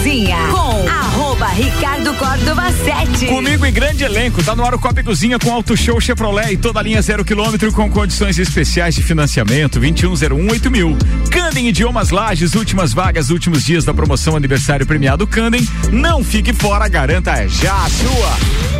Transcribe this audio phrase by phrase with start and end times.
[0.00, 3.26] Cozinha com arroba Ricardo Córdova 7.
[3.26, 6.56] Comigo em grande elenco, tá no ar o Copa Cozinha com Auto Show Chevrolet e
[6.56, 10.96] toda a linha zero quilômetro com condições especiais de financiamento 2101 mil.
[11.30, 15.68] Candem Idiomas Lages, últimas vagas, últimos dias da promoção aniversário premiado Candem.
[15.92, 18.79] Não fique fora, garanta já a sua.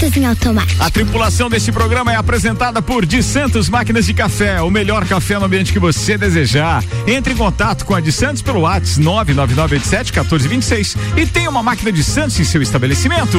[0.00, 0.82] Em automático.
[0.82, 5.38] A tripulação deste programa é apresentada por De Santos Máquinas de Café, o melhor café
[5.38, 6.82] no ambiente que você desejar.
[7.06, 12.02] Entre em contato com a De Santos pelo WhatsApp 999871426 e tenha uma máquina de
[12.02, 13.38] Santos em seu estabelecimento.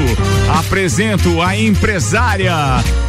[0.60, 2.54] Apresento a empresária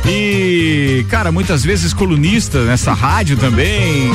[0.06, 4.10] e, cara, muitas vezes colunista nessa rádio também.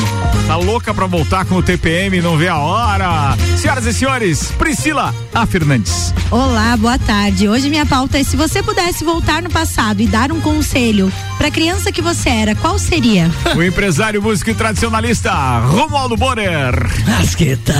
[0.47, 3.37] Tá louca pra voltar com o TPM, não vê a hora.
[3.55, 5.45] Senhoras e senhores, Priscila A.
[5.45, 6.11] Fernandes.
[6.31, 7.47] Olá, boa tarde.
[7.47, 11.11] Hoje minha pauta é se você pudesse voltar voltar no passado e dar um conselho
[11.37, 13.29] para a criança que você era, qual seria?
[13.57, 16.73] O empresário, músico e tradicionalista Romualdo Borer.
[17.19, 17.75] Asqueta.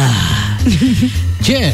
[1.41, 1.73] Tchê,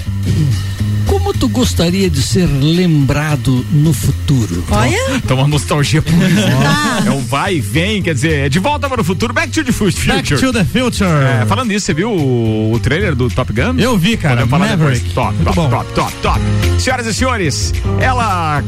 [1.07, 4.63] como tu gostaria de ser lembrado no futuro?
[4.69, 5.19] Olha.
[5.27, 6.47] Tá uma nostalgia por isso.
[6.47, 7.03] Né?
[7.07, 9.63] É um vai e vem, quer dizer, é de volta para o futuro, back to
[9.63, 10.07] the future.
[10.07, 11.09] Back to the future.
[11.09, 13.79] É, falando nisso, você viu o, o, trailer do Top Gun?
[13.79, 14.45] Eu vi, cara.
[14.45, 15.09] Maverick.
[15.13, 16.39] Top, top, top, top, top.
[16.77, 18.61] Senhoras e senhores, ela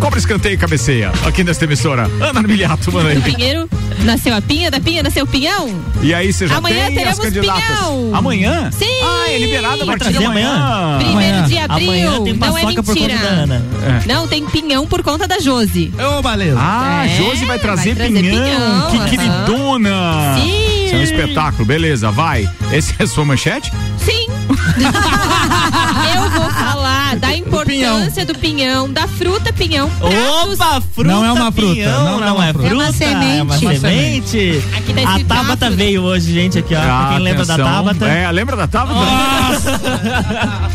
[0.00, 1.12] Cobra escanteio e cabeceia.
[1.26, 2.10] Aqui nesta emissora.
[2.20, 3.20] Ana Miliato, mano aí.
[3.22, 3.68] Pinheiro,
[4.00, 5.68] nasceu a pinha, da pinha nasceu o pinhão.
[6.02, 7.62] E aí você já Amanhã tem as candidatas.
[7.64, 8.10] Pinhão.
[8.14, 8.70] Amanhã?
[8.70, 8.84] Sim.
[9.02, 10.50] Ah, é liberado a partir de amanhã.
[10.54, 10.98] amanhã.
[10.98, 11.88] Primeiro de abril.
[11.88, 12.82] Amanhã tem não é mentira.
[12.82, 13.62] por conta da Ana.
[14.04, 14.12] É.
[14.12, 15.90] Não, tem pinhão por conta da Josi.
[15.98, 16.58] Ô, beleza.
[16.60, 18.44] Ah, É, Josi vai trazer, vai trazer pinhão.
[18.44, 20.34] pinhão, Que queridona.
[20.38, 20.84] Sim.
[20.84, 22.48] Isso é um espetáculo, beleza, vai.
[22.70, 23.72] Esse é a sua manchete?
[23.98, 24.26] Sim.
[26.14, 29.90] Eu vou falar da importância do pinhão, da fruta pinhão.
[30.00, 31.10] Opa, fruta.
[31.10, 32.68] Não é uma fruta, pinhão, não é uma é fruta.
[32.68, 33.38] É uma semente.
[33.38, 34.64] É uma semente.
[34.76, 35.70] Aqui tá A Tabata fruta.
[35.70, 36.80] veio hoje, gente, aqui, ó.
[36.80, 37.56] pra quem lembra da.
[37.56, 38.06] Tabata.
[38.06, 39.00] É, lembra da Tabata?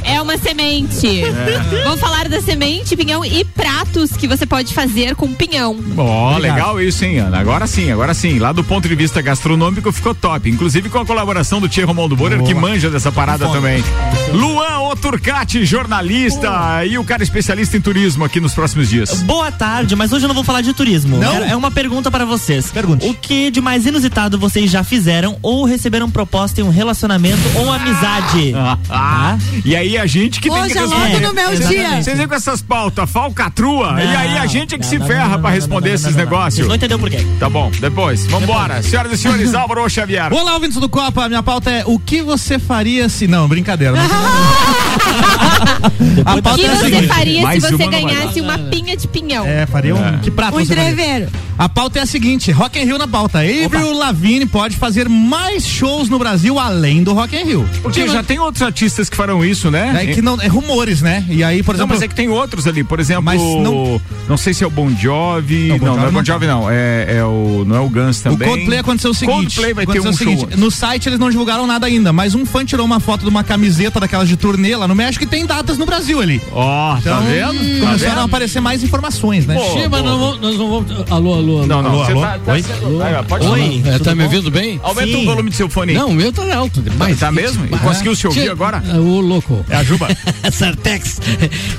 [0.03, 1.23] É uma semente.
[1.83, 5.77] Vamos falar da semente, pinhão e pratos que você pode fazer com pinhão.
[5.97, 7.39] Ó, legal isso, hein, Ana?
[7.39, 8.39] Agora sim, agora sim.
[8.39, 10.49] Lá do ponto de vista gastronômico ficou top.
[10.49, 13.83] Inclusive com a colaboração do Tia Romualdo Borer, que manja dessa parada também.
[14.33, 16.28] Luan Oturcati, jornalista
[16.87, 19.21] e o cara especialista em turismo aqui nos próximos dias.
[19.23, 21.17] Boa tarde, mas hoje eu não vou falar de turismo.
[21.17, 21.43] Não?
[21.43, 22.71] É é uma pergunta para vocês.
[22.71, 23.07] Pergunte.
[23.07, 27.71] O que de mais inusitado vocês já fizeram ou receberam proposta em um relacionamento ou
[27.71, 28.53] amizade?
[28.91, 31.13] Ah, e aí a gente que tem Hoje que é responder.
[31.13, 32.01] logo no meu dia.
[32.01, 34.97] Vocês vêm com essas pautas, falcatrua, Não, e aí a gente é que não, se
[34.97, 36.19] não, ferra não, não, pra não, responder não, não, esses não, não.
[36.19, 36.55] negócios.
[36.55, 37.25] Vocês não entendeu por quê.
[37.39, 38.25] Tá bom, depois.
[38.27, 38.81] Vambora.
[38.81, 40.33] Senhoras e senhores, Álvaro Xavier.
[40.33, 41.27] Olá, ouvintes do Copa.
[41.27, 43.27] Minha pauta é o que você faria se.
[43.27, 43.95] Não, brincadeira.
[43.95, 44.01] Não
[46.25, 47.07] a O pauta que é você seguinte.
[47.07, 49.45] faria mais se você não ganhasse uma pinha de pinhão?
[49.45, 50.19] É, faria um.
[50.19, 51.29] Que prato Um você faria?
[51.57, 53.39] A pauta é a seguinte: Rock in Rio na pauta.
[53.39, 57.69] Avril Lavigne pode fazer mais shows no Brasil além do Rock in Rio.
[57.81, 60.03] Porque já tem outros artistas que farão isso, né?
[60.03, 61.25] É que não é rumores, né?
[61.29, 64.01] E aí, por Não, exemplo, mas é que tem outros ali, por exemplo, Mas não,
[64.27, 66.17] não- sei se é o Bon Jovi, Não, não, Bon não, Jovi é o Bon
[66.19, 66.25] não.
[66.25, 68.47] Jovi não, é, é o, não é o Guns o também.
[68.47, 69.35] Coldplay aconteceu o seguinte.
[69.55, 70.59] Coldplay vai ter aconteceu um o seguinte, show.
[70.59, 73.43] No site eles não divulgaram nada ainda, mas um fã tirou uma foto de uma
[73.43, 76.41] camiseta daquelas de turnê lá no México e tem datas no Brasil ali.
[76.51, 77.53] Ó, tá Então, vendo?
[77.79, 78.25] Tá começaram a vendo?
[78.25, 79.55] aparecer mais informações, né?
[79.55, 80.91] Pô, Sim, mas vamos- nós não vamos.
[81.11, 81.65] Alô, alô, alô.
[81.67, 82.21] Não, não, Alô, alô?
[82.21, 82.63] tá, tá Oi?
[82.63, 83.81] sendo- vai, pode Oi.
[83.85, 84.79] É, tá me ouvindo bem?
[84.83, 85.21] Aumenta Sim.
[85.23, 85.93] o volume do seu fone.
[85.93, 87.19] Não, o meu tá alto demais.
[87.19, 87.65] Tá mesmo?
[87.65, 88.81] E conseguiu se ouvir Tchê, agora?
[88.87, 89.63] é, Ô, louco.
[89.69, 90.07] É a Juba?
[90.51, 91.19] Sartex.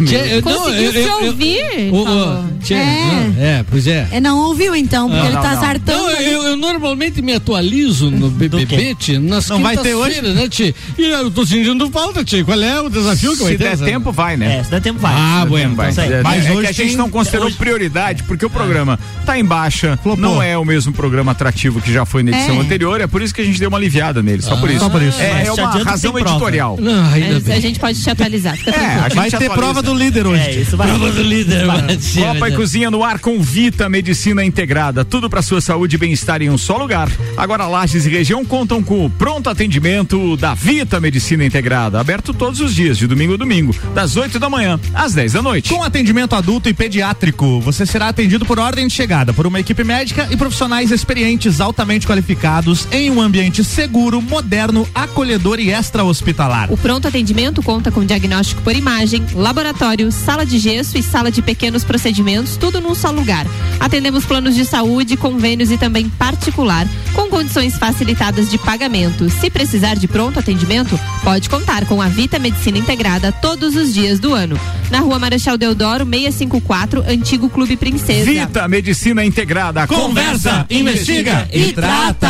[0.06, 1.58] Tchê, eu- não, Conseguiu eu- se ouvir?
[1.60, 1.90] É.
[1.90, 4.08] não, é, pois é.
[4.12, 5.60] É, não ouviu então, porque Não, ele não, tá não.
[5.60, 5.98] sartando.
[6.02, 10.14] Não, eu, eu normalmente me atualizo no BBB, tchê, nas Não vai ter hoje?
[10.16, 10.74] quintas-feiras, né, tchê?
[10.98, 12.44] E eu tô sentindo falta, tchê.
[12.44, 13.64] Qual é o desafio que vai Se ter?
[13.64, 14.58] der essa- tempo, vai, né?
[14.58, 15.14] É, se der tempo vai.
[15.16, 15.90] Ah, bueno, Vai.
[15.90, 16.22] Então, É.
[16.22, 19.44] Mas é hoje que a gente tem- não considerou prioridade, porque o programa tá em
[19.44, 20.16] baixa, Flopou.
[20.20, 22.60] não é o mesmo programa atrativo que já foi na edição É.
[22.60, 24.80] anterior, é por isso que a gente deu uma aliviada nele, só por isso.
[24.80, 25.20] só por isso.
[25.20, 26.76] É, é uma razão editorial.
[26.80, 27.56] Não, ainda Mas bem.
[27.56, 28.56] a gente pode te atualizar.
[28.56, 28.98] Fica É, tranquilo.
[28.98, 29.54] a gente Vai ter atualiza.
[29.56, 30.42] prova do líder hoje.
[30.42, 30.88] É, isso vai.
[30.88, 32.52] Prova do líder, Copa e.
[32.56, 35.04] Cozinha no ar com Vita Medicina Integrada.
[35.04, 37.08] Tudo para sua saúde e bem-estar em um só lugar.
[37.36, 42.00] Agora Lages e região contam com o pronto atendimento da Vita Medicina Integrada.
[42.00, 45.34] Aberto todos os dias, de domingo a domingo, das das 8 da manhã às 10
[45.34, 45.70] da noite.
[45.72, 49.84] Com atendimento adulto e pediátrico, você será atendido por ordem de chegada por uma equipe
[49.84, 56.72] médica e profissionais experientes altamente qualificados em um ambiente seguro, moderno, acolhedor e extra-hospitalar.
[56.72, 61.40] O pronto atendimento conta com diagnóstico por imagem, laboratório, sala de gesso e sala de
[61.40, 63.46] pequenos procedimentos, tudo num só lugar.
[63.78, 69.30] Atendemos planos de saúde, convênios e também particular, com condições facilitadas de pagamento.
[69.30, 74.18] Se precisar de pronto atendimento, pode contar com a Vita Medicina Integrada todos os dias
[74.18, 74.58] do ano.
[74.90, 78.24] Na rua Marechal Deodoro, 654, Antigo Clube Princesa.
[78.30, 79.86] Vita Medicina Integrada.
[79.86, 82.28] Conversa, investiga e trata.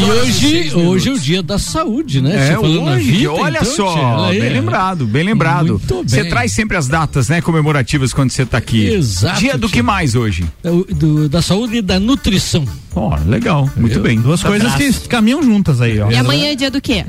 [0.00, 2.50] E hoje, hoje é o dia da saúde, né?
[2.52, 4.48] É, hoje, vida, olha então, só, bem é.
[4.48, 5.80] lembrado, bem lembrado.
[6.06, 8.86] Você traz sempre as datas, né, comemorativas quando você tá aqui.
[8.86, 9.74] Exato, Dia do tia.
[9.76, 10.44] que mais hoje?
[10.64, 12.64] É o- do- da saúde e da nutrição.
[12.94, 14.20] Ó, legal, muito Eu- bem.
[14.20, 16.10] Duas coisas que caminham juntas aí, ó.
[16.10, 17.04] E amanhã é dia do quê?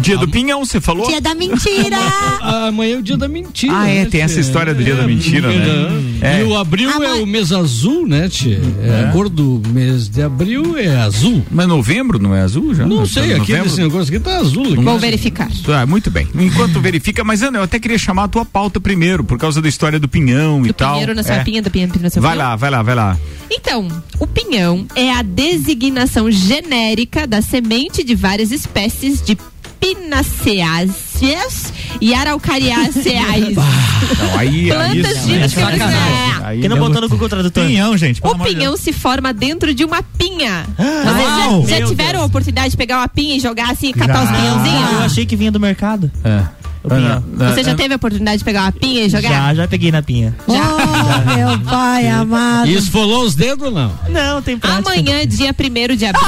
[0.00, 1.06] Dia do Pinhão, você falou?
[1.08, 1.96] Dia da mentira!
[2.40, 3.72] Ah, Amanhã é o dia da mentira.
[3.76, 6.18] Ah, é, né, tem essa história do dia da mentira, né?
[6.20, 6.40] É.
[6.40, 8.60] E o abril é o mês azul, né, tia?
[8.82, 9.04] É.
[9.04, 11.44] A cor do mês de abril é azul.
[11.50, 12.86] Mas novembro não é azul já?
[12.86, 13.42] Não Tá sei, novembro?
[13.42, 14.64] aqui esse negócio aqui tá azul.
[14.72, 14.76] Aqui.
[14.76, 15.48] Vou verificar.
[15.68, 16.26] Ah, muito bem.
[16.34, 19.68] Enquanto verifica, mas Ana, eu até queria chamar a tua pauta primeiro, por causa da
[19.68, 20.92] história do pinhão e Do tal.
[20.92, 21.44] pinheiro na sua É.
[21.44, 22.44] pinha, do pinheiro na sua Vai pinha.
[22.44, 23.18] lá, vai lá, vai lá.
[23.50, 29.36] Então, o pinhão é a designação genérica da semente de várias espécies de
[29.80, 33.56] pinaceáceas e araucariaceaes.
[34.18, 36.44] Não, aí, aí, Plantas de aí, sacanagem.
[36.44, 37.66] aí Que não não- botou no Google Tradutor.
[37.66, 38.20] Pinhão, gente.
[38.24, 38.80] O de pinhão Deus.
[38.80, 40.64] se forma dentro de uma pinha.
[40.78, 41.62] Uau!
[41.62, 42.22] Vocês já, já tiveram Deus.
[42.22, 44.34] a oportunidade de pegar uma pinha e jogar assim, catar os Já.
[44.34, 45.02] Ah, eu pinhãozinhos?
[45.04, 46.10] achei que vinha do mercado.
[46.24, 46.42] É.
[46.90, 49.28] Ana, Você já Ana, teve a oportunidade de pegar uma pinha e jogar?
[49.28, 50.34] Já, já peguei na pinha.
[50.46, 52.68] Oh, meu pai amado.
[52.68, 53.92] E esfolou os dedos ou não?
[54.08, 54.88] Não, tem prática.
[54.92, 56.24] Amanhã, dia 1 de abril,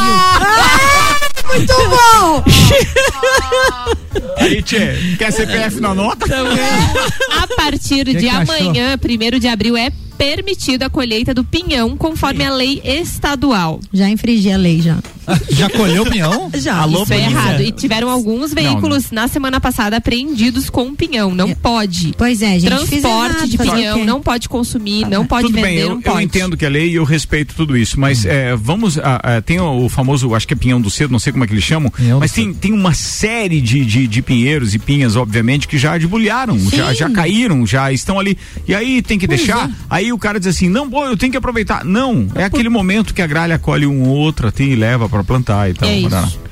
[1.47, 2.45] Muito bom!
[4.39, 6.27] Aí, tchê, quer CPF na nota?
[7.31, 12.44] a partir Que de amanhã, 1 de abril, é permitida a colheita do pinhão conforme
[12.44, 13.81] a lei estadual.
[13.90, 14.99] Já infringi a lei, já.
[15.49, 16.50] Já colheu o pinhão?
[16.55, 16.76] Já.
[16.76, 17.62] Alô, Isso é errado.
[17.62, 21.34] E tiveram alguns veículos na semana passada apreendidos com pinhão.
[21.34, 22.12] Não pode.
[22.19, 22.67] Pois é, gente.
[22.67, 26.20] Transporte errado, de pinhão, não pode consumir, não pode Tudo vender, bem, eu, não eu
[26.20, 28.99] entendo que é lei e eu respeito tudo isso, mas é, vamos.
[28.99, 31.44] ah, ah, tem o, o famoso, acho que é pinhão do cedo, não sei como
[31.44, 34.78] é que eles chamam, Pinhão mas tem, tem uma série de, de, de pinheiros e
[34.78, 38.37] pinhas, obviamente, que já debulharam, já, já caíram, já estão ali.
[38.67, 39.70] E aí tem que deixar.
[39.88, 41.85] Aí o cara diz assim: não, pô, eu tenho que aproveitar.
[41.85, 45.25] Não, é aquele momento que a gralha colhe um ou outro assim, e leva para
[45.25, 45.89] plantar e tal.
[45.89, 46.50] É isso.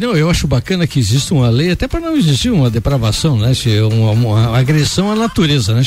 [0.00, 3.52] Não, eu acho bacana que exista uma lei, até para não existir uma depravação, né,
[3.92, 5.82] uma, uma agressão à natureza, né?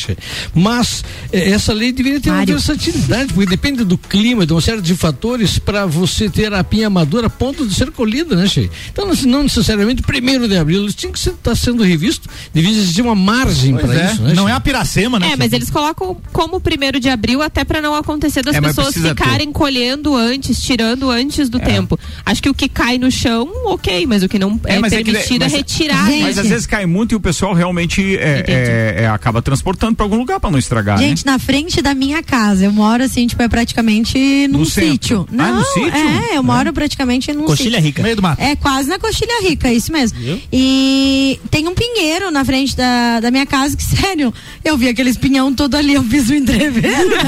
[0.54, 2.56] Mas eh, essa lei deveria ter uma Mário.
[2.56, 6.90] versatilidade, porque depende do clima, de uma série de fatores para você ter a pinha
[6.90, 8.70] madura a ponto de ser colhida, né, tchê?
[8.92, 13.02] Então, não- não necessariamente primeiro de abril, isso tinha que estar sendo revisto, devia existir
[13.02, 14.12] uma margem para é.
[14.12, 14.34] isso, né?
[14.34, 14.52] Não tchê?
[14.52, 15.32] é a piracema, né?
[15.32, 18.96] É, mas eles colocam como primeiro de abril até pra não acontecer das É, pessoas
[18.96, 22.00] ficarem colhendo antes, tirando antes do tempo.
[22.26, 24.94] Acho que o que cai no chão, ok, mas o que não é, É, mas
[24.94, 26.06] é que- permitido é, mas- retirar.
[26.08, 29.96] Gente, Mas às vezes cai muito e o pessoal realmente é, é, é, acaba transportando
[29.96, 30.98] para algum lugar para não estragar.
[30.98, 31.32] Gente, né?
[31.34, 34.92] na frente da minha casa, eu moro assim, tipo, é praticamente num No centro.
[34.92, 35.28] sítio.
[35.32, 35.94] Ah, Não, no sítio?
[35.94, 37.82] é, eu moro praticamente num Coxilha sítio.
[37.86, 38.04] rica.
[38.04, 38.42] Meio do mato.
[38.42, 40.18] É quase na coxilha rica, isso mesmo.
[40.52, 45.18] E tem um pinheiro na frente da, da minha casa que, sério, eu vi aqueles
[45.18, 47.10] pinhão todo ali, eu fiz o entreveiro.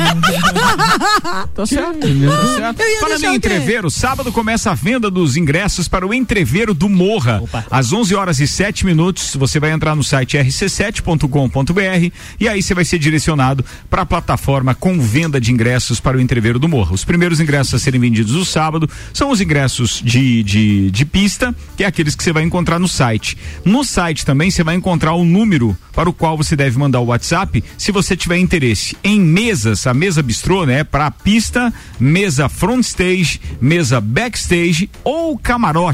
[1.54, 2.00] Tá certo.
[2.00, 2.82] Tá certo.
[2.82, 6.74] Eu ia Falando deixar em entreveiro, sábado começa a venda dos ingressos para o entreveiro
[6.74, 7.42] do Morra.
[7.44, 7.66] Opa.
[7.70, 12.74] Às 11 horas e 7 minutos, você vai entrar no site rc7.com.br e aí você
[12.74, 16.94] vai ser direcionado para a plataforma com venda de ingressos para o entreveiro do Morra.
[16.94, 21.56] Os primeiros ingressos a serem vendidos no sábado são os ingressos de, de, de pista,
[21.76, 23.38] que é aqueles que você vai encontrar no site.
[23.64, 27.06] No site também você vai encontrar o número para o qual você deve mandar o
[27.06, 32.82] WhatsApp se você tiver interesse em mesas, a mesa bistrô, né, para pista, mesa front
[32.82, 35.38] stage, mesa backstage ou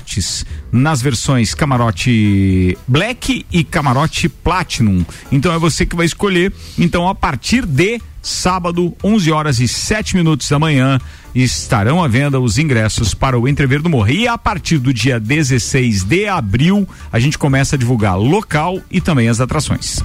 [0.08, 5.06] camarotes nas versões camarote black e camarote platinum.
[5.32, 6.52] Então é você que vai escolher.
[6.80, 11.00] Então a partir de sábado, 11 horas e 7 minutos da manhã,
[11.34, 14.10] estarão à venda os ingressos para o Entrever do Morro.
[14.10, 19.00] E a partir do dia 16 de abril, a gente começa a divulgar local e
[19.00, 20.04] também as atrações.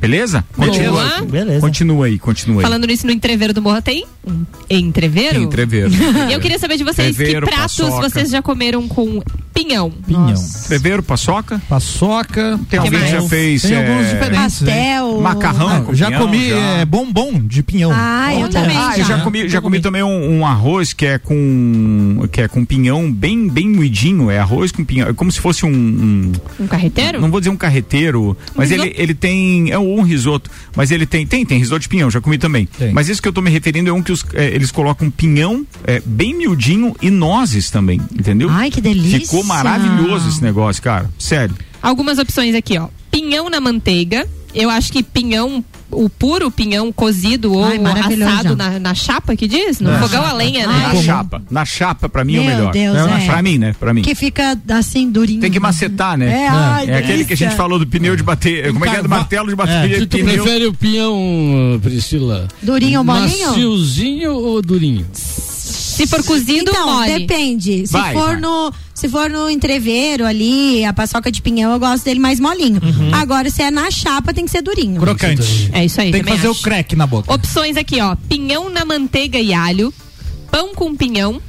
[0.00, 0.44] Beleza?
[0.54, 1.04] Continua.
[1.04, 1.22] Boa.
[1.22, 1.60] Beleza.
[1.60, 2.62] Continua aí, continua aí.
[2.62, 5.42] Falando nisso, no entreveiro do Morro tem um entreveiro?
[5.42, 5.90] Entreveiro.
[6.30, 8.08] Eu queria saber de vocês Entreveiro, que pratos paçoca.
[8.08, 9.22] vocês já comeram com
[9.54, 9.90] Pinhão.
[10.06, 10.34] Pinhão.
[10.68, 11.58] Treveiro, paçoca.
[11.66, 12.60] Paçoca.
[12.68, 13.62] Tem alguém que já fez.
[13.62, 14.60] Tem é, alguns diferentes.
[14.62, 14.66] hein?
[14.68, 15.20] Pastel.
[15.22, 15.68] Macarrão.
[15.68, 16.56] Ah, com já pinhão, comi já.
[16.56, 17.90] é, bombom de pinhão.
[17.94, 18.76] Ah, eu também.
[18.76, 22.48] Ah, eu já comi, já comi também um, um arroz que é com que é
[22.48, 26.32] com pinhão bem bem moidinho, é arroz com pinhão, é como se fosse um, um-
[26.60, 27.18] Um carreteiro?
[27.20, 29.00] não vou dizer um carreteiro, mas ele, risoto?
[29.00, 32.38] ele tem é um risoto, mas ele tem tem tem risoto de pinhão, já comi
[32.38, 32.66] também.
[32.66, 32.92] Tem.
[32.92, 35.66] Mas isso que eu tô me referindo é um que os, é, eles colocam pinhão
[35.84, 38.48] é, bem miudinho e nozes também, entendeu?
[38.50, 39.20] Ai, que delícia.
[39.20, 41.10] Ficou maravilhoso esse negócio, cara.
[41.18, 41.54] Sério.
[41.82, 42.88] Algumas opções aqui, ó.
[43.16, 44.28] Pinhão na manteiga.
[44.54, 49.46] Eu acho que pinhão, o puro pinhão cozido ou Ai, assado na, na chapa que
[49.48, 49.80] diz?
[49.80, 50.92] No fogão a lenha, né?
[50.92, 52.72] Na chapa, na chapa pra mim é o Meu melhor.
[52.72, 53.22] Deus, é.
[53.22, 53.26] é.
[53.26, 53.74] Pra mim, né?
[53.78, 54.02] Pra mim.
[54.02, 55.40] Que fica assim, durinho.
[55.40, 56.44] Tem que macetar, né?
[56.44, 58.70] É, ai, É aquele que a gente falou do pneu de bater.
[58.72, 59.02] Como é que é?
[59.02, 60.42] Do martelo de bater Tu, tu pneu.
[60.42, 62.48] prefere o pinhão, Priscila?
[62.62, 63.48] Durinho ou molinho?
[63.48, 65.06] Maciozinho ou durinho?
[65.12, 67.18] Se for cozido, Então, mole.
[67.20, 67.86] depende.
[67.86, 68.40] Se Vai, for vai.
[68.40, 72.80] no se for no entreveiro ali, a paçoca de pinhão, eu gosto dele mais molinho.
[72.82, 73.14] Uhum.
[73.14, 74.98] Agora, se é na chapa, tem que ser durinho.
[74.98, 75.68] Crocante.
[75.70, 76.58] É isso aí, Tem que fazer acho.
[76.60, 77.30] o crack na boca.
[77.32, 78.16] Opções aqui, ó.
[78.28, 79.92] Pinhão na manteiga e alho.
[80.50, 81.40] Pão com pinhão.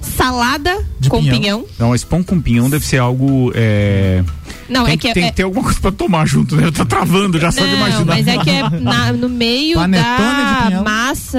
[0.00, 1.38] Salada De com pinhão.
[1.40, 1.64] pinhão.
[1.78, 3.52] Não, esse pão com pinhão deve ser algo.
[3.54, 4.22] É...
[4.68, 6.70] Não, Tem, é que, que tem é, que ter alguma coisa pra tomar junto, né?
[6.70, 8.04] Tá travando, já só de imaginar.
[8.04, 11.38] mas é que é na- no meio Panetone da massa,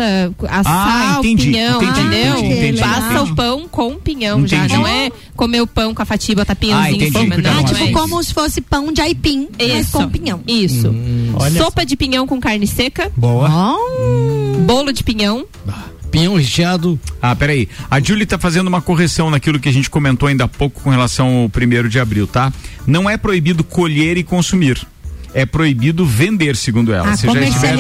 [0.50, 2.38] assar Ah, entendi, o pinhão, entendi, entendeu?
[2.38, 3.32] entendi, entendi, Passa entendi.
[3.32, 4.68] o pão com pinhão já.
[4.68, 7.18] Não é comer o pão com a fatia e botar Ah, pinhãozinho entendi.
[7.18, 7.36] em cima.
[7.36, 9.98] Com Não, Ah, não tipo é como se fosse pão de aipim, mas isso.
[9.98, 10.42] com pinhão.
[10.48, 10.94] Isso.
[11.36, 13.12] Olha Sopa de pinhão com carne seca.
[13.16, 13.50] Boa.
[14.66, 15.46] Bolo de pinhão.
[16.12, 17.00] Pinhão recheado.
[17.22, 17.70] Ah, peraí.
[17.90, 20.90] A Julie tá fazendo uma correção naquilo que a gente comentou ainda há pouco com
[20.90, 22.52] relação ao primeiro de abril, tá?
[22.86, 24.86] Não é proibido colher e consumir.
[25.34, 27.12] É proibido vender, segundo ela.
[27.12, 27.78] A Se já estiver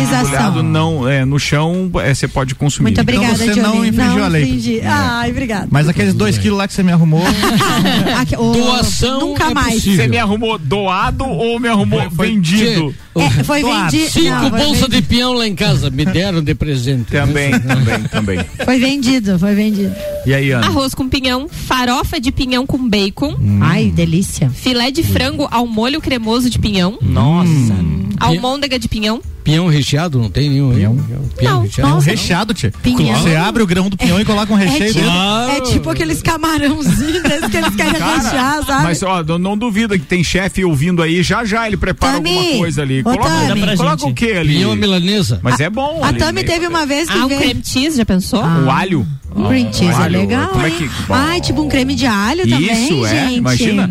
[0.63, 2.91] não, é, no chão, é, você pode consumir.
[2.91, 3.61] Muito obrigada, você Johnny.
[3.61, 4.43] não infringiu a lei.
[4.43, 4.81] infringi.
[4.81, 5.67] Ai, obrigada.
[5.69, 7.23] Mas aqueles dois quilos lá que você me arrumou.
[8.53, 9.75] Doação Nunca é mais.
[9.75, 9.97] possível.
[9.97, 12.95] Você me arrumou doado ou me arrumou vendido?
[13.15, 14.09] É, foi vendido.
[14.09, 15.89] Cinco bolsas de pinhão lá em casa.
[15.89, 17.11] Me deram de presente.
[17.11, 18.39] Também, também, também.
[18.63, 19.93] Foi vendido, foi vendido.
[20.25, 20.67] E aí, Ana?
[20.67, 21.49] Arroz com pinhão.
[21.49, 23.35] Farofa de pinhão com bacon.
[23.61, 24.49] Ai, delícia.
[24.49, 26.97] Filé de frango ao molho cremoso de pinhão.
[27.01, 27.75] Nossa.
[28.19, 29.21] Almôndega de pinhão.
[29.43, 30.19] Pinhão recheado?
[30.19, 30.73] Não tem nenhum.
[30.73, 30.95] Pinhão?
[30.95, 31.89] Pinhão, pinhão Não, recheado.
[31.89, 32.09] É um Nossa.
[32.11, 32.71] recheado, tia.
[32.83, 33.19] Pinhão.
[33.21, 35.51] Você abre o grão do pinhão e coloca um recheio é, tipo, dentro.
[35.51, 38.83] é tipo aqueles camarãozinhos desses que eles querem rechear, sabe?
[38.83, 42.37] Mas ó, não, não duvida que tem chefe ouvindo aí, já já ele prepara Tami,
[42.37, 43.01] alguma coisa ali.
[43.03, 43.77] Coloca, Tami.
[43.77, 44.53] Coloca o que ali?
[44.55, 45.39] Pinhão milanesa.
[45.41, 46.01] Mas é bom.
[46.03, 46.47] a ali, Tami né?
[46.47, 47.41] teve uma vez que Ah, um veio.
[47.41, 48.43] creme cheese, já pensou?
[48.43, 49.05] O alho.
[49.33, 50.75] Cream cheese é legal, como é hein?
[50.77, 53.35] que- Ai, tipo um creme de alho também, Isso, é, gente.
[53.37, 53.89] imagina.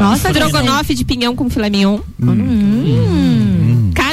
[0.00, 1.98] Nossa, que Estrogonofe de pinhão com filé mignon.
[2.22, 3.23] Hum.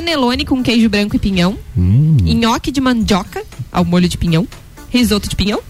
[0.02, 1.58] Canelone com queijo branco e pinhão.
[1.78, 2.18] Hum.
[2.22, 4.48] Nhoque de mandioca ao molho de pinhão.
[4.90, 5.62] Risoto de pinhão.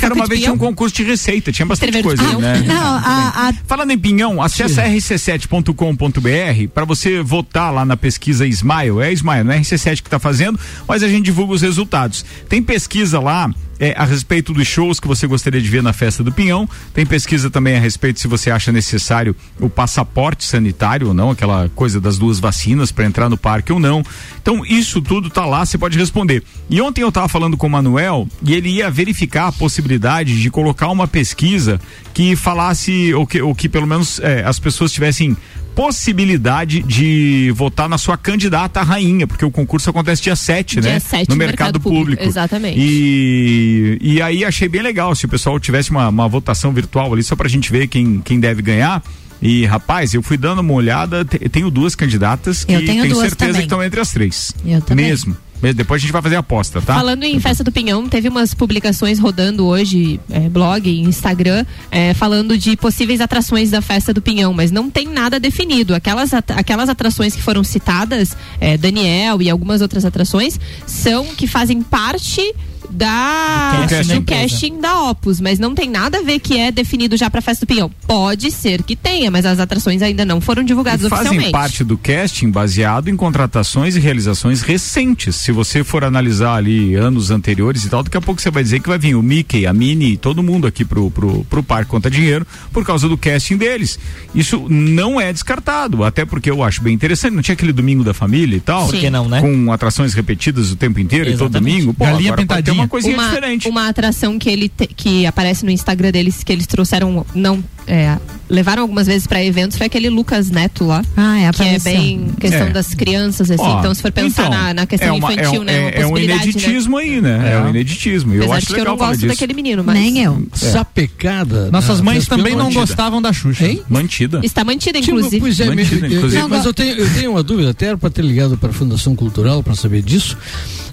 [0.00, 0.66] Cara, uma de vez tinha pinhão.
[0.66, 2.64] um concurso de receita, tinha bastante coisa, né?
[2.66, 9.00] Não, a, a, Falando em pinhão, acessa rc7.com.br para você votar lá na pesquisa Smile.
[9.02, 10.58] É Smile, não é RC7 que está fazendo,
[10.88, 12.24] mas a gente divulga os resultados.
[12.48, 16.22] Tem pesquisa lá é, a respeito dos shows que você gostaria de ver na festa
[16.22, 16.68] do Pinhão.
[16.92, 21.68] Tem pesquisa também a respeito se você acha necessário o passaporte sanitário ou não, aquela
[21.74, 24.04] coisa das duas vacinas para entrar no parque ou não.
[24.40, 26.42] Então, isso tudo tá lá, você pode responder.
[26.68, 30.50] E ontem eu estava falando com o Manuel e ele ia verificar a possibilidade de
[30.50, 31.80] colocar uma pesquisa
[32.12, 35.36] que falasse, ou que, ou que pelo menos é, as pessoas tivessem
[35.74, 41.00] possibilidade de votar na sua candidata rainha, porque o concurso acontece dia 7, Dia né?
[41.00, 42.04] 7 no no mercado, mercado público.
[42.04, 42.78] público, exatamente.
[42.78, 47.22] E, e aí achei bem legal se o pessoal tivesse uma, uma votação virtual ali
[47.22, 49.02] só pra gente ver quem, quem deve ganhar.
[49.42, 53.14] E, rapaz, eu fui dando uma olhada, te- tenho duas candidatas que Eu tenho tenho
[53.16, 53.54] certeza também.
[53.54, 54.54] que estão entre as três.
[54.64, 55.06] Eu também.
[55.06, 55.36] Mesmo.
[55.72, 56.94] Depois a gente vai fazer a aposta, tá?
[56.94, 62.58] Falando em festa do Pinhão, teve umas publicações rodando hoje, é, blog, Instagram, é, falando
[62.58, 65.94] de possíveis atrações da festa do Pinhão, mas não tem nada definido.
[65.94, 71.82] Aquelas, aquelas atrações que foram citadas, é, Daniel e algumas outras atrações, são que fazem
[71.82, 72.54] parte
[72.90, 74.14] da Do casting.
[74.14, 77.40] do casting da Opus, mas não tem nada a ver que é definido já pra
[77.40, 77.90] festa do Pinhão.
[78.06, 81.52] Pode ser que tenha, mas as atrações ainda não foram divulgadas E fazem oficialmente.
[81.52, 85.36] parte do casting baseado em contratações e realizações recentes.
[85.36, 88.80] Se você for analisar ali anos anteriores e tal, daqui a pouco você vai dizer
[88.80, 92.10] que vai vir o Mickey, a Minnie, todo mundo aqui pro, pro, pro parque conta
[92.10, 93.98] dinheiro por causa do casting deles.
[94.34, 97.34] Isso não é descartado, até porque eu acho bem interessante.
[97.34, 98.86] Não tinha aquele domingo da família e tal?
[98.86, 99.40] Por que não, né?
[99.40, 101.72] Com atrações repetidas o tempo inteiro e todo Exatamente.
[101.76, 101.94] domingo.
[101.94, 103.68] Pô, Galinha ter uma coisinha uma, diferente.
[103.68, 108.16] uma atração que ele te- que aparece no Instagram deles que eles trouxeram não é,
[108.48, 111.92] levaram algumas vezes pra eventos foi aquele Lucas Neto lá Ah, é, que é apareceu.
[111.92, 112.70] bem questão É.
[112.70, 115.62] das crianças assim Ó, então se for pensar então, na, na questão é uma- infantil
[115.62, 116.22] é, né uma é, é um né?
[116.24, 117.52] ineditismo aí, né?
[117.52, 118.32] É, um ineditismo.
[118.32, 119.34] Eu Apesar acho de que eu legal não falar gosto disso.
[119.34, 120.46] daquele menino mas Nem eu.
[120.54, 121.70] Sapecada.
[121.70, 122.80] Nossas ah, mães também não mantida.
[122.80, 123.66] gostavam da Xuxa.
[123.66, 123.82] Hein?
[123.88, 124.40] Mantida.
[124.42, 126.40] está mantida Tipo, inclusive pois é, Mantida, inclusive.
[126.42, 128.72] eu- mas eu tenho, eu tenho uma dúvida, até era para ter ligado para a
[128.72, 130.36] Fundação Cultural para saber disso.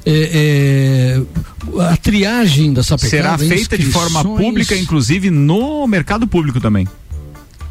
[0.06, 1.22] É,
[1.78, 3.38] é, a triagem da sapecada.
[3.38, 6.88] Será feita de forma pública, inclusive no mercado público também.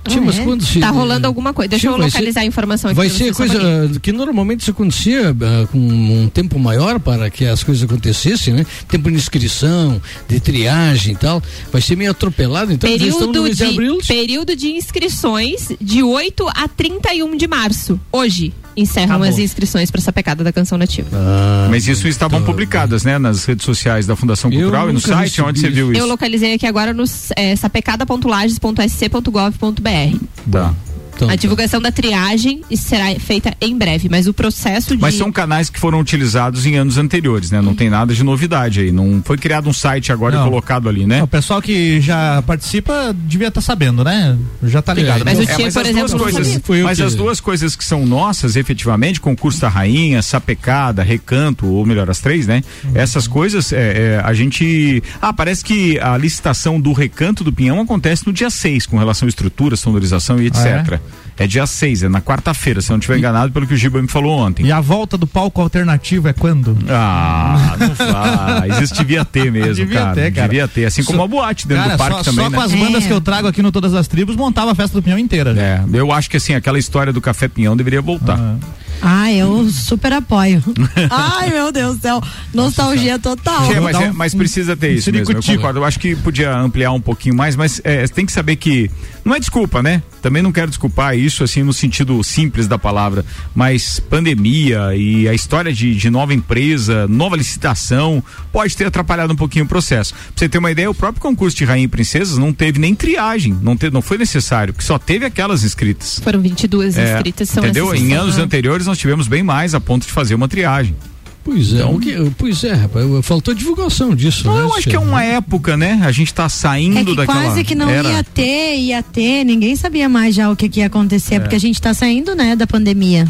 [0.09, 0.45] Tia, mas Ah, é?
[0.45, 3.11] quando se- tá rolando alguma coisa deixa eu vai ser- localizar a informação aqui Vai
[3.11, 3.59] ser coisa
[4.01, 8.65] que normalmente isso acontecia ah, com um tempo maior para que as coisas acontecessem, né?
[8.89, 11.43] Tempo de inscrição, de triagem e tal.
[11.71, 13.99] Vai ser meio atropelado, então eles estão no período mês de de, abril.
[14.09, 18.01] período de inscrições de 8 a 31 de março.
[18.11, 19.29] Hoje encerram Acabou.
[19.29, 21.09] as inscrições para essa pecada da canção nativa.
[21.13, 23.19] Ah, Mas isso estavam publicadas, né?
[23.19, 25.99] Nas redes sociais da Fundação Eu Cultural e no site onde você recebi viu Eu
[25.99, 26.07] isso.
[26.07, 27.05] localizei aqui agora no
[27.37, 30.19] é, sapecada.lages.sc.gov.br.
[30.51, 30.75] Tá.
[31.21, 35.31] Então, A divulgação da triagem será feita em breve, mas o processo de Mas são
[35.31, 37.61] canais que foram utilizados em anos anteriores, né?
[37.61, 38.91] Não tem nada de novidade aí.
[38.93, 40.47] Não foi criado um site agora Não.
[40.47, 41.23] e colocado ali, né?
[41.23, 44.37] O pessoal que já participa devia estar sabendo, né?
[44.63, 45.25] Já tá ligado.
[45.25, 45.45] Mas né?
[45.45, 47.85] o Tia, mas por as exemplo, duas não coisas, mas que- as duas coisas que
[47.85, 52.63] são nossas, efetivamente, concurso da rainha, sapecada, recanto, ou melhor, as três, né?
[52.95, 55.03] Essas coisas, é, é, a gente.
[55.21, 59.27] Ah, parece que a licitação do recanto do Pinhão acontece no dia 6, com relação
[59.27, 61.01] à estrutura, sonorização e etc.
[61.39, 61.47] é?
[61.47, 64.09] dia 6, é na quarta-feira, se eu não estiver enganado pelo que o Giba me
[64.09, 64.67] falou ontem.
[64.67, 66.77] E a volta do palco alternativo é quando?
[66.89, 68.81] Ah, não faz.
[68.81, 70.15] Isso devia ter mesmo, Devia cara.
[70.15, 70.49] ter, cara.
[70.49, 70.85] Devia ter.
[70.87, 72.57] Assim como a boate dentro Cara, do parque só, também, só né?
[72.57, 73.07] com as bandas É.
[73.07, 75.55] que eu trago aqui no Todas as Tribos montava a festa do Pinhão inteira.
[75.59, 78.39] É, eu acho que assim, aquela história do Café Pinhão deveria voltar.
[78.39, 78.57] Ah,
[79.03, 80.63] eu super apoio.
[81.11, 82.23] Ai, meu Deus do céu.
[82.53, 83.71] Nostalgia total.
[83.73, 85.79] É, mas, é- mas precisa ter um isso mesmo, eu concordo.
[85.79, 88.91] Eu acho que podia ampliar um pouquinho mais, mas é, tem que saber que
[89.25, 90.03] não é desculpa, né?
[90.23, 95.33] Também não quero desculpar isso assim no sentido simples da palavra, mas pandemia e a
[95.35, 100.13] história de, de nova empresa, nova licitação, pode ter atrapalhado um pouquinho o processo.
[100.15, 102.95] Pra você ter uma ideia, o próprio concurso de Rainha e Princesas não teve nem
[102.95, 106.21] triagem, não, teve, não foi necessário, que só teve aquelas inscritas.
[106.23, 107.95] Foram 22 É, inscritas, são entendeu?
[107.95, 110.95] Em anos anteriores nós tivemos bem mais a ponto de fazer uma triagem.
[111.43, 114.41] Pois é, o que- pois é, rapaz, faltou divulgação disso.
[114.43, 115.99] Então, né, eu acho que é uma época, né?
[116.05, 118.11] A gente tá saindo É que daquela quase que não era.
[118.11, 121.41] ia ter, ia ter, ninguém sabia mais já o que, que ia acontecer, É.
[121.41, 123.27] porque a gente tá saindo, né, da pandemia.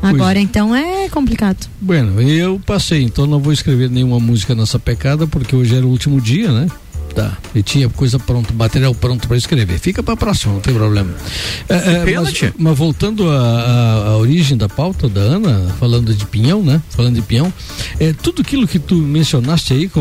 [0.00, 1.66] Agora, então, é complicado.
[1.80, 5.90] Bueno, eu passei, então não vou escrever nenhuma música nessa pecada, porque hoje era o
[5.90, 6.68] último dia, né?
[7.14, 7.36] Tá.
[7.54, 9.78] E tinha coisa pronta, material pronto para escrever.
[9.80, 11.10] Fica para próxima, não tem problema.
[11.68, 16.80] É, é, mas, mas voltando à origem da pauta da Ana, falando de pinhão, né?
[16.90, 17.52] Falando de pinhão,
[17.98, 20.00] é, tudo aquilo que tu mencionaste aí com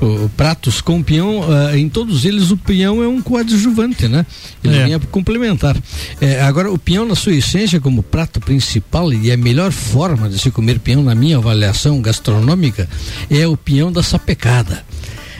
[0.00, 4.24] o- o- pratos com pinhão, ah, em todos eles o pinhão é um coadjuvante, né?
[4.64, 4.98] Ele É.
[5.10, 5.76] complementar.
[6.20, 10.38] É, agora, o pinhão, na sua essência, como prato principal e a melhor forma de
[10.38, 12.88] se comer pinhão, na minha avaliação gastronômica,
[13.30, 14.82] é o pinhão da sapecada.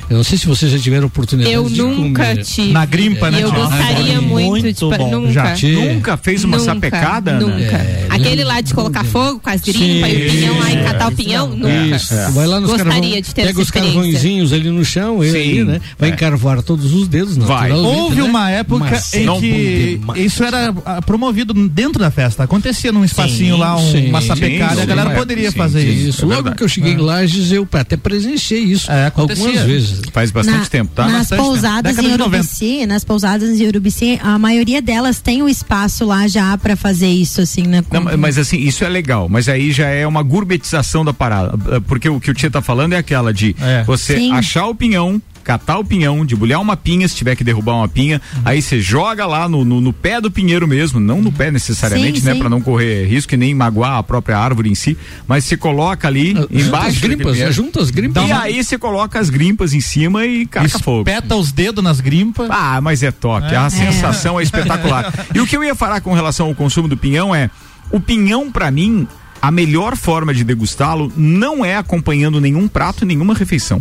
[0.08, 2.44] Eu não sei se vocês já tiveram oportunidade Eu de nunca comer.
[2.44, 2.72] tive.
[2.72, 5.10] Na grimpa, né, eu gostaria muito, muito de, bom.
[5.10, 5.32] nunca.
[5.32, 5.54] Já.
[5.68, 7.40] Nunca fez uma nunca, sapecada, Ana?
[7.40, 7.76] Nunca.
[7.76, 9.12] É, Aquele lá de colocar lembra.
[9.20, 11.96] fogo com as grimpas e o pinhão lá e catar o pinhão, nunca.
[11.96, 12.14] Isso.
[12.32, 13.94] Vai lá nos Gostaria carvão, de ter pega os experiência.
[14.00, 15.80] carvõezinhos ali no chão, ele Sim, ali, né?
[15.98, 16.12] Vai é.
[16.12, 17.68] encarvar todos os dedos, Vai.
[17.70, 18.22] naturalmente, Houve né?
[18.22, 22.44] uma época Mas em que isso era ah, promovido dentro da festa.
[22.44, 26.30] Acontecia num espacinho lá, um- uma sapecada, e a galera poderia fazer isso.
[26.30, 29.46] É logo que eu cheguei em Lages, eu até presenciei isso É, acontecia.
[29.46, 29.95] algumas vezes.
[30.12, 31.04] Faz bastante Na- tempo, tá?
[31.04, 31.42] Nas Bastante tempo.
[31.42, 32.36] pousadas Década em de 90.
[32.36, 37.08] Urubici, nas pousadas em Urubici, a maioria delas tem o espaço lá já pra fazer
[37.08, 37.84] isso, assim, né?
[37.90, 41.80] Não, mas assim, isso é legal, mas aí já é uma gourmetização da parada.
[41.82, 43.84] Porque o que o Tia tá falando é aquela de É.
[43.84, 44.32] você Sim.
[44.32, 48.20] achar o pinhão, catar o pinhão, debulhar uma pinha, se tiver que derrubar uma pinha,
[48.44, 52.18] aí você joga lá no, no, no pé do pinheiro mesmo, não no pé necessariamente,
[52.18, 52.32] Sim, né?
[52.32, 52.40] sim.
[52.40, 56.08] Pra não correr risco e nem magoar a própria árvore em si, mas você coloca
[56.08, 56.94] ali Junta as embaixo.
[56.96, 58.28] daquele grimpas, junta as grimpas.
[58.28, 61.08] E aí você coloca as grimpas em cima e carca fogo.
[61.08, 62.48] Espeta os dedos nas grimpas.
[62.50, 63.46] Ah, mas é top.
[63.54, 65.12] A sensação é espetacular.
[65.32, 67.48] E o que eu ia falar com relação ao consumo do pinhão é:
[67.92, 69.06] o pinhão, pra mim,
[69.40, 73.80] a melhor forma de degustá-lo não é acompanhando nenhum prato, nenhuma refeição.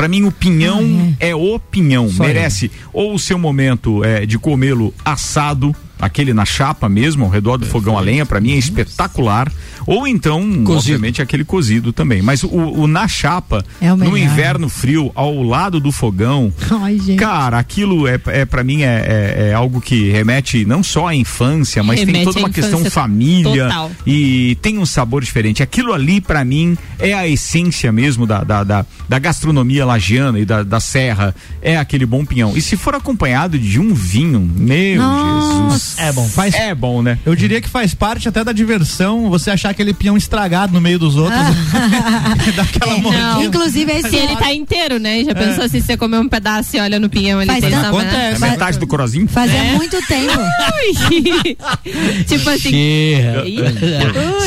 [0.00, 2.08] Pra mim, o pinhão é o pinhão.
[2.08, 5.76] Só Merece ou o seu momento é, de comê-lo assado.
[6.00, 9.50] Aquele na chapa mesmo, ao redor do fogão a lenha, para mim é espetacular.
[9.86, 10.72] Ou então, Cozido.
[10.94, 12.22] obviamente, aquele cozido também.
[12.22, 16.98] Mas o, o na chapa, É o no inverno frio, ao lado do fogão, Ai,
[16.98, 17.16] gente.
[17.16, 21.14] Cara, aquilo é, é para mim é, é- é algo que remete não só à
[21.14, 23.90] infância, mas tem Remete toda à uma questão família total.
[24.06, 25.62] e tem um sabor diferente.
[25.62, 30.44] Aquilo ali pra mim é a essência mesmo da, da, da, da gastronomia lagiana e
[30.44, 31.34] da, da serra.
[31.62, 32.56] É aquele bom pinhão.
[32.56, 35.62] E se for acompanhado de um vinho, meu Nossa.
[35.70, 35.89] Jesus.
[35.98, 36.26] É bom.
[36.28, 37.18] Faz, É bom, né?
[37.24, 40.98] Eu diria que faz parte até da diversão você achar aquele pinhão estragado no meio
[40.98, 41.40] dos outros.
[42.56, 43.42] Daquela É, mordida.
[43.44, 45.22] Inclusive, esse Se ele tá inteiro, né?
[45.24, 47.86] Já pensou se você comer um pedaço e olha no pinhão, ele Faz tanto- essa
[47.86, 48.40] É Acontece.
[48.40, 49.28] metade do corozinho?
[49.28, 49.72] fazia É.
[49.74, 50.32] muito tempo.
[52.26, 52.72] tipo assim.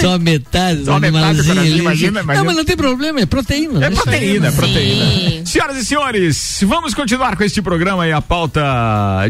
[0.01, 0.85] Só metade.
[0.85, 1.79] Só do metade do ali.
[1.79, 2.33] imagina, imagina.
[2.35, 3.85] Não, mas não tem problema, é proteína.
[3.85, 4.55] É proteína, é né?
[4.55, 5.05] proteína.
[5.05, 5.45] Sim.
[5.45, 8.61] Senhoras e senhores, vamos continuar com este programa e a pauta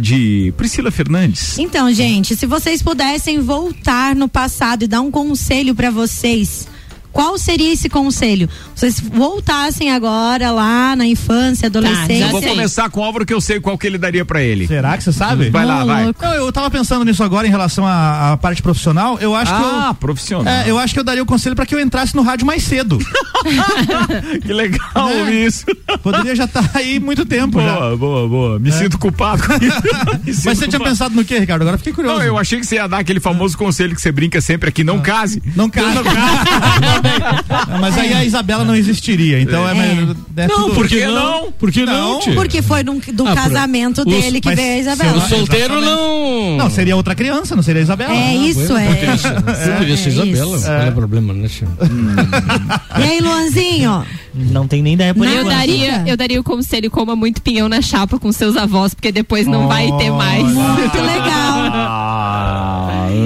[0.02, 1.58] de Priscila Fernandes.
[1.60, 2.03] Então, gente,
[2.36, 6.68] se vocês pudessem voltar no passado e dar um conselho pra vocês,
[7.13, 8.49] qual seria esse conselho?
[8.76, 12.26] Vocês voltassem agora lá na infância, adolescência.
[12.26, 14.67] já Vou começar com o Álvaro que eu sei qual que ele daria pra ele.
[14.67, 15.49] Será que você sabe?
[15.49, 16.06] Vai lá, vai.
[16.19, 19.17] Não, eu tava pensando nisso agora em relação à, à parte profissional.
[19.21, 19.65] Eu acho que eu.
[19.67, 20.52] Ah, profissional.
[20.54, 22.63] É, eu acho que eu daria o conselho pra que eu entrasse no rádio mais
[22.63, 22.97] cedo.
[24.41, 25.32] Que legal É.
[25.32, 25.65] isso.
[26.02, 27.76] Poderia já estar aí muito tempo já.
[27.76, 28.60] Boa, boa, boa.
[28.60, 29.82] Me sinto culpado com isso.
[30.26, 31.62] Me sinto Mas você tinha pensado no que, Ricardo?
[31.62, 32.19] Agora fiquei curioso.
[32.19, 34.84] Não, eu achei que você ia dar aquele famoso conselho que você brinca sempre aqui,
[34.84, 35.41] não case.
[35.56, 36.02] Não casa.
[37.80, 39.72] Mas aí a Isabela não existiria, então é,
[40.38, 41.13] é, Não, tudo- por que que não?
[41.44, 41.52] não?
[41.52, 42.34] Por que não, Não?
[42.36, 45.22] Porque foi num- do Ah, casamento os- dele que veio a O Isabela.
[45.22, 45.86] se solteiro Exatamente.
[46.02, 46.58] não.
[46.58, 48.13] Não, seria outra criança, não seria a Isabela.
[48.13, 48.86] É Não, isso, é.
[49.78, 50.60] poderia ser É Isabela.
[50.60, 51.68] Qual é o problema, né, tia?
[53.00, 54.06] E aí, Luanzinho?
[54.36, 57.70] Não tem nem ideia por Não, Eu daria, eu daria o conselho coma muito pinhão
[57.70, 60.44] na chapa com seus avós, porque depois não vai ter mais.
[60.44, 61.42] Muito legal.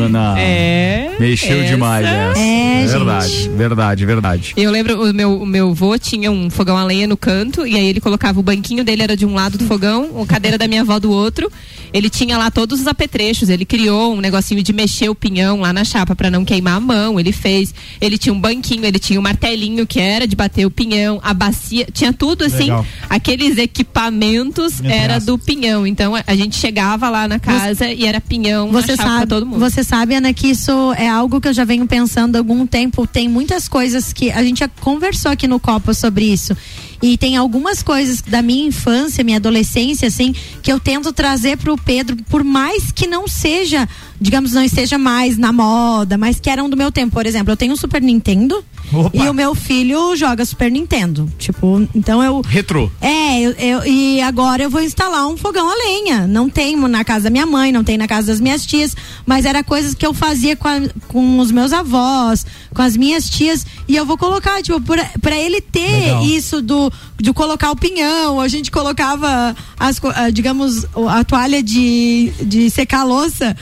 [0.08, 0.40] Ana.
[0.40, 1.16] É.
[1.20, 1.68] Mexeu essa.
[1.68, 2.40] demais essa.
[2.40, 3.50] É, verdade, gente.
[3.50, 4.54] verdade, verdade.
[4.58, 7.76] Eu lembro, o meu, o meu avô tinha um fogão a lenha no canto, e
[7.76, 10.68] aí ele colocava o banquinho dele era de um lado do fogão, a cadeira da
[10.68, 11.52] minha avó do outro.
[11.94, 15.72] Ele tinha lá todos os apetrechos, ele criou um negocinho de mexer o pinhão lá
[15.72, 17.74] na chapa para não queimar a mão, ele fez.
[18.00, 21.34] Ele tinha um banquinho, ele tinha um martelinho que era de bater o pinhão, a
[21.34, 22.64] bacia, tinha tudo assim.
[22.64, 22.86] Legal.
[23.10, 25.26] Aqueles equipamentos Entre era aspas.
[25.26, 25.88] do pinhão.
[25.88, 29.28] Então a, gente chegava lá na casa e era pinhão Você na chapa pra sabe,
[29.28, 29.60] todo mundo.
[29.60, 33.08] você sabe, Ana, que isso é algo que eu já venho pensando há algum tempo.
[33.08, 36.56] Tem muitas coisas que a gente já conversou aqui no Copa sobre isso.
[37.02, 40.34] E tem algumas coisas da minha infância, minha adolescência, assim,
[40.64, 43.88] que eu tento trazer pro Pedro, por mais que não seja,
[44.20, 47.14] digamos, não esteja mais na moda, mas que eram do meu tempo.
[47.14, 49.12] Por exemplo, eu tenho um Super Nintendo Opa.
[49.16, 51.32] e o meu filho joga Super Nintendo.
[51.38, 52.42] Tipo, então eu.
[52.42, 52.90] Retrô.
[53.02, 56.28] É, eu, eu- e agora eu vou instalar um fogão a lenha.
[56.28, 59.46] Não tem na casa da minha mãe, não tem na casa das minhas tias, mas
[59.46, 63.66] era coisas que eu fazia com, a- com os meus avós, com as minhas tias,
[63.88, 66.26] e eu vou colocar, tipo, pra, pra ele ter Legal.
[66.26, 72.32] isso do de colocar o pinhão, a gente colocava as, ah, digamos, a toalha de,
[72.44, 73.58] de secar a louça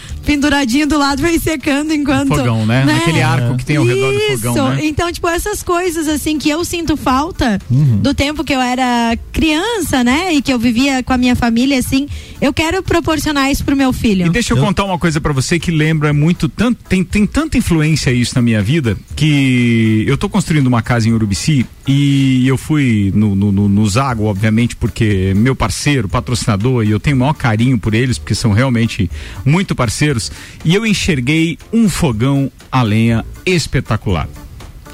[0.46, 2.36] penduradinha do lado vai secando enquanto.
[2.36, 2.86] Fogão, né?
[2.86, 4.44] Naquele arco que tem ao redor do Isso.
[4.44, 4.86] fogão, né?
[4.86, 7.98] Então, tipo, essas coisas assim que eu sinto falta Uhum.
[7.98, 10.34] do tempo que eu era criança, né?
[10.34, 12.08] E que eu vivia com a minha família, assim,
[12.46, 14.28] eu quero proporcionar isso pro meu filho.
[14.28, 17.58] E deixa eu, contar uma coisa pra você que lembra muito, tanto, tem, tem tanta
[17.58, 22.58] influência isso na minha vida, que eu tô construindo uma casa em Urubici e eu
[22.58, 27.20] fui no, no, no, no Zago, obviamente, porque meu parceiro, patrocinador, e eu tenho o
[27.20, 29.10] maior carinho por eles, porque são realmente
[29.44, 30.32] muito parceiros,
[30.64, 34.28] e eu enxerguei um fogão a lenha espetacular.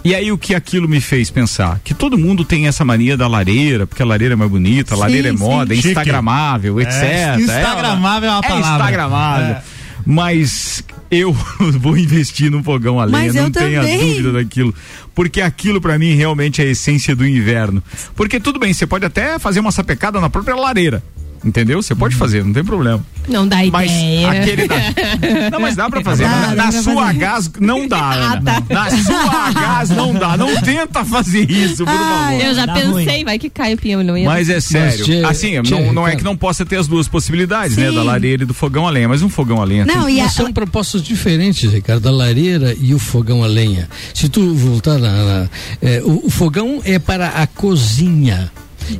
[0.03, 1.79] E aí o que aquilo me fez pensar?
[1.83, 4.97] Que todo mundo tem essa mania da lareira, porque a lareira é mais bonita, a
[4.97, 5.37] Sim, lareira é sim.
[5.37, 5.89] moda, é Chique.
[5.89, 7.39] instagramável, É, etc.
[7.39, 8.71] instagramável é uma palavra.
[8.85, 9.55] instagramável.
[9.57, 9.61] É.
[10.03, 11.31] Mas eu
[11.79, 14.73] vou investir num fogão a lenha, Mas não eu tenha dúvida daquilo.
[15.13, 17.83] Porque aquilo pra mim realmente é a essência do inverno.
[18.15, 21.03] Porque tudo bem, você pode até fazer uma sapecada na própria lareira.
[21.43, 21.81] Entendeu?
[21.81, 21.99] Você Uhum.
[21.99, 23.03] pode fazer, não tem problema.
[23.27, 24.29] Não dá Mas ideia.
[24.31, 24.75] aquele da...
[25.51, 26.23] Não, mas dá pra fazer.
[26.23, 27.19] Dá, na dá na pra sua fazer.
[27.19, 28.63] gás não dá, Ah, tá.
[28.69, 30.37] Na sua gás não dá.
[30.37, 32.33] Não tenta fazer isso, por favor.
[32.45, 33.23] Eu já Dá pensei, ruim.
[33.25, 34.25] vai que cai o pinhão, não ia.
[34.25, 35.03] Mas é sério.
[35.03, 37.89] tchê, assim, tchê, não, não é que não possa ter as duas possibilidades, né?
[37.89, 37.95] Sim.
[37.95, 39.07] Da lareira e do fogão a lenha.
[39.09, 39.85] Mas um fogão a lenha.
[39.85, 43.47] Não, tem- e a, Mas são propostas diferentes, Ricardo, a lareira e o fogão a
[43.47, 43.89] lenha.
[44.13, 45.09] Se tu voltar na.
[45.11, 45.49] na-
[45.81, 48.51] é, o, o fogão é para a cozinha.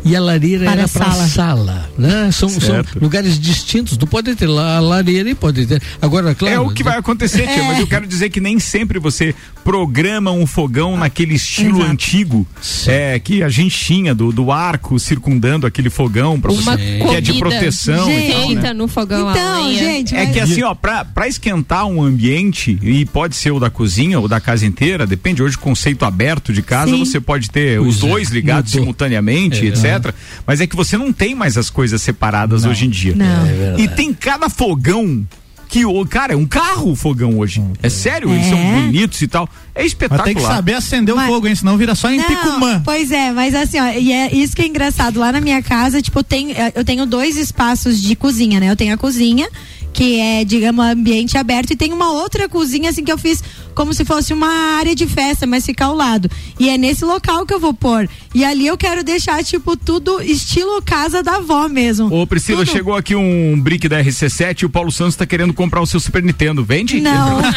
[0.05, 1.27] E a lareira Para era para a sala.
[1.27, 2.29] sala, né?
[2.31, 3.97] São, são lugares distintos.
[3.97, 5.81] Tu pode ter lá a lareira e pode ter.
[6.01, 6.55] Agora, claro.
[6.55, 10.31] É o que vai acontecer, tia, mas eu quero dizer que nem sempre você programa
[10.31, 11.91] um fogão naquele estilo Exato.
[11.91, 12.47] antigo
[12.87, 17.09] é, que a gente tinha, do, do arco circundando aquele fogão pra Uma você, comida
[17.09, 18.73] que é de proteção e Gente, tal, né?
[18.73, 19.79] no fogão a Então, lenha.
[19.79, 23.59] gente, É mas- que assim, ó, pra, pra esquentar um ambiente, e pode ser o
[23.59, 27.05] da cozinha ou da casa inteira, depende hoje, conceito aberto de casa, Sim.
[27.05, 28.81] você pode ter Pois os é, dois ligados mudou.
[28.83, 29.70] simultaneamente, É.
[29.71, 30.13] etc.
[30.45, 33.15] Mas é que você não tem mais as coisas separadas hoje em dia.
[33.15, 33.25] Não.
[33.45, 33.75] É.
[33.79, 35.25] E tem cada fogão
[35.67, 37.63] que, o cara, é um carro o fogão hoje.
[37.81, 38.49] É sério, eles É.
[38.49, 39.47] são bonitos e tal.
[39.73, 40.25] É Mas espetacular.
[40.25, 41.55] tem que saber acender o Mas- fogo, hein?
[41.55, 42.81] Senão vira só em Não, picumã.
[42.83, 45.17] Pois é, mas assim, ó, e é isso que é engraçado.
[45.17, 48.69] Lá na minha casa, tipo, eu tenho, eu tenho dois espaços de cozinha, né?
[48.69, 49.47] Eu tenho a cozinha,
[49.93, 53.43] que é, digamos, ambiente aberto, e tem uma outra cozinha, assim, que eu fiz
[53.75, 56.29] como se fosse uma área de festa, mas fica ao lado.
[56.59, 58.09] E é nesse local que eu vou pôr.
[58.33, 62.13] E ali eu quero deixar, tipo, tudo estilo casa da avó mesmo.
[62.13, 62.71] Ô, Priscila, Tudo.
[62.71, 65.99] chegou aqui um brick da RC7 e o Paulo Santos tá querendo comprar o seu
[65.99, 66.63] Super Nintendo.
[66.63, 66.99] Vende?
[67.01, 67.41] Não.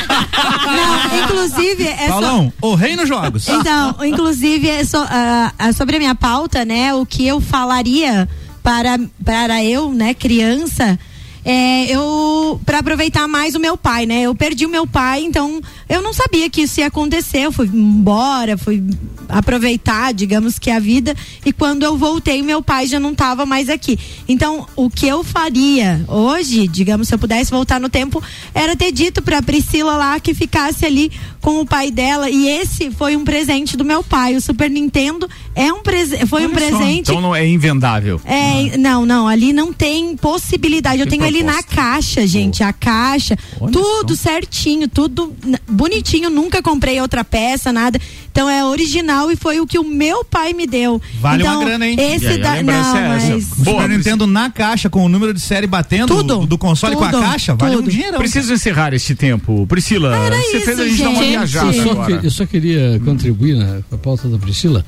[0.64, 2.12] Não, inclusive, é só.
[2.20, 3.48] Paulão, o rei nos jogos.
[3.48, 8.28] Então, inclusive, é so- ah, ah, sobre a minha pauta, né, o que eu falaria
[8.62, 10.98] para, para eu, né, criança,
[11.44, 14.22] é, eu para aproveitar mais o meu pai, né?
[14.22, 17.40] Eu perdi o meu pai, então eu não sabia que isso ia acontecer.
[17.40, 18.82] Eu fui embora, fui
[19.28, 21.14] aproveitar, digamos que a vida.
[21.44, 23.98] E quando eu voltei, meu pai já não estava mais aqui.
[24.28, 28.22] Então, o que eu faria hoje, digamos, se eu pudesse voltar no tempo,
[28.54, 32.30] era ter dito para Priscila lá que ficasse ali com o pai dela.
[32.30, 34.34] E esse foi um presente do meu pai.
[34.34, 37.00] O Super Nintendo é um prese foi um Olha só, presente.
[37.10, 38.20] Então não é invendável.
[38.24, 41.00] É, não, não, ali não tem possibilidade.
[41.00, 41.74] Eu tenho ali na proposta.
[41.76, 45.32] caixa, gente, a caixa, Olha tudo certinho, tudo
[45.68, 47.98] bonitinho, nunca comprei outra peça, nada.
[48.30, 51.00] Então é original e foi o que o meu pai me deu.
[51.20, 51.96] Vale então, uma grana, hein?
[51.98, 53.00] Esse aí, da não, é essa.
[53.30, 56.58] mas Boa, Super Nintendo na caixa, com o número de série batendo Tudo, do, do
[56.58, 57.90] console com tudo, a caixa, vale um tudo.
[57.90, 58.18] dinheirão.
[58.18, 59.64] Preciso encerrar este tempo.
[59.68, 61.28] Priscila, Era você isso, fez a gente dar uma gente.
[61.30, 64.84] viajada Eu só, que- eu só queria contribuir na com a pauta da Priscila.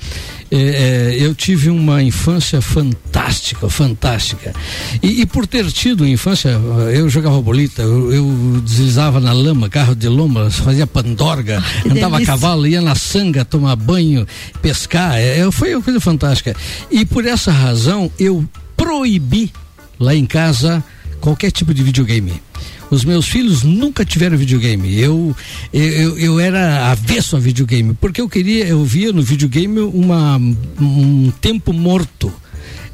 [0.51, 4.53] É, é, eu tive uma infância fantástica, fantástica.
[5.03, 6.51] E, e por ter tido infância,
[6.93, 12.19] eu jogava bolita, eu, eu deslizava na lama, carro de loma, fazia pandorga, que andava
[12.19, 14.27] a cavalo, ia na sanga tomar banho,
[14.63, 15.17] pescar.
[15.17, 16.55] É, é, foi uma coisa fantástica.
[16.91, 18.45] E por essa razão eu
[18.77, 19.53] proibi
[19.99, 20.83] lá em casa
[21.21, 22.41] qualquer tipo de videogame.
[22.91, 24.99] Os meus filhos nunca tiveram videogame.
[24.99, 25.35] Eu,
[25.73, 30.37] eu, eu era avesso a videogame, porque eu queria, eu via no videogame uma,
[30.81, 32.33] um tempo morto.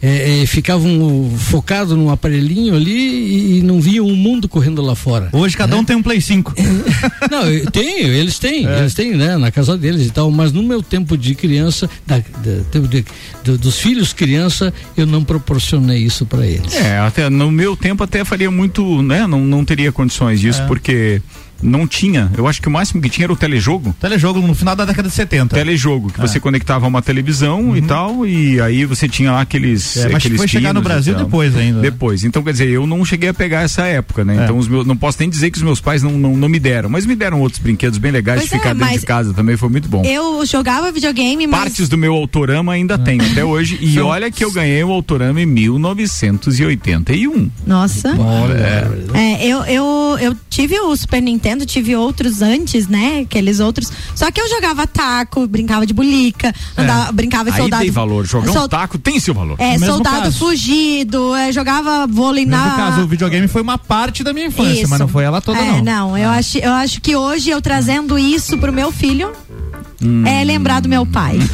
[0.04, 5.28] É, é, ficavam focados num aparelhinho ali e, não viam o mundo correndo lá fora.
[5.32, 6.54] Hoje cada um tem um Play 5.
[7.30, 10.60] Não, eu tenho, eles têm, eles têm, né, na casa deles e tal, mas no
[10.62, 13.04] meu tempo de criança, da, da- de-
[13.44, 16.74] do- dos filhos criança, eu não proporcionei isso para eles.
[16.74, 19.24] É, até no meu tempo até faria muito, né?
[19.28, 21.22] Não, não teria condições disso, porque
[21.62, 22.30] não tinha.
[22.36, 23.94] Eu acho que o máximo que tinha era o telejogo.
[24.00, 25.54] Telejogo no final da década de 70.
[25.54, 29.96] Telejogo, que você conectava uma televisão e tal, e aí você tinha lá aqueles.
[29.96, 31.80] É, mas aqueles foi chegar no Brasil depois ainda.
[31.80, 32.24] Depois.
[32.24, 34.38] Então, quer dizer, eu não cheguei a pegar essa época, né?
[34.38, 34.44] É.
[34.44, 36.58] Então, os meus, não posso nem dizer que os meus pais não, não, não me
[36.58, 39.06] deram, mas me deram outros brinquedos bem legais Pois de ficar é, dentro mas de
[39.06, 40.02] casa também, foi muito bom.
[40.04, 43.78] eu jogava videogame, mas Partes do meu autorama ainda tenho até hoje.
[43.80, 47.50] E São- olha que eu ganhei o autorama em 1981.
[47.66, 48.12] nossa.
[49.14, 49.18] É.
[49.18, 53.20] É, eu, eu, eu tive o Super Nintendo, tive outros antes, né?
[53.20, 53.90] Aqueles outros.
[54.14, 57.82] Só que eu jogava taco, brincava de bulica, andava, brincava de Aí soldado.
[57.82, 58.26] tem valor.
[58.26, 59.56] Jogar um sol- taco tem seu valor.
[59.58, 60.38] É, Mesmo soldado caso.
[60.38, 62.70] fugido, é, jogava vôlei No na.
[62.76, 64.90] caso, o videogame foi uma parte da minha infância, Isso.
[64.90, 66.08] mas não foi ela toda, é, não.
[66.10, 66.18] não.
[66.18, 69.30] eu, acho, eu acho que hoje eu trazendo isso pro meu filho
[70.04, 70.26] Hum.
[70.26, 71.38] é lembrar do meu pai.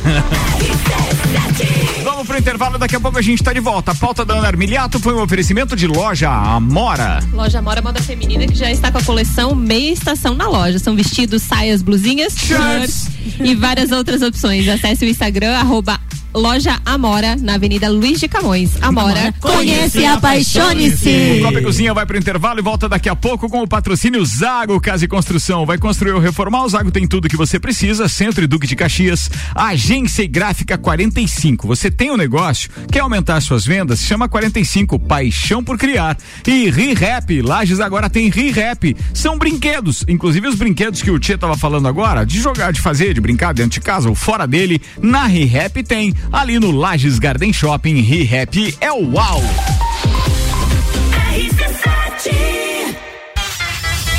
[2.02, 3.92] Vamos pro intervalo, daqui a pouco a gente tá de volta.
[3.92, 7.20] A pauta da Ana Armiliato foi um oferecimento de loja Amora.
[7.32, 10.78] Loja Amora Moda Feminina que já está com a coleção meia estação na loja.
[10.78, 14.66] São vestidos, saias, blusinhas, shirts e várias outras opções.
[14.68, 16.00] Acesse o Instagram, arroba
[16.34, 18.72] Loja Amora, na Avenida Luiz de Camões.
[18.82, 21.40] Amora, Conhece e O apaixone-se.
[21.42, 24.80] Copa e Cozinha vai pro intervalo e volta daqui a pouco com o patrocínio Zago
[24.80, 25.64] Casa e Construção.
[25.64, 28.08] Vai construir ou reformar, o Zago tem tudo que você precisa.
[28.08, 31.66] Centro e Duque de Caxias, Agência e Gráfica 45.
[31.66, 34.00] Você tem um negócio, quer aumentar suas vendas?
[34.00, 36.16] Chama 45, Paixão por Criar.
[36.46, 38.96] E ReHap, Lages agora tem ReHap.
[39.14, 43.14] São brinquedos, inclusive os brinquedos que o Tia tava falando agora, de jogar, de fazer,
[43.14, 46.14] de brincar dentro de casa ou fora dele, na ReHap tem.
[46.32, 49.40] Ali no Lages Garden Shopping, ReHap é o uau!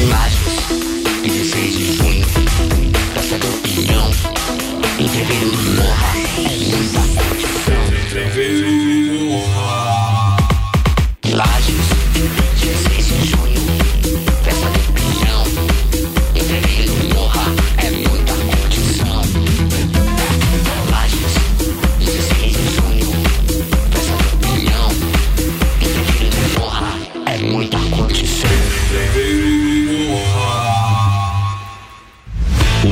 [0.01, 2.25] Lages, 16 de junho,
[3.13, 4.09] Praça da Opinião,
[4.97, 5.58] em fevereiro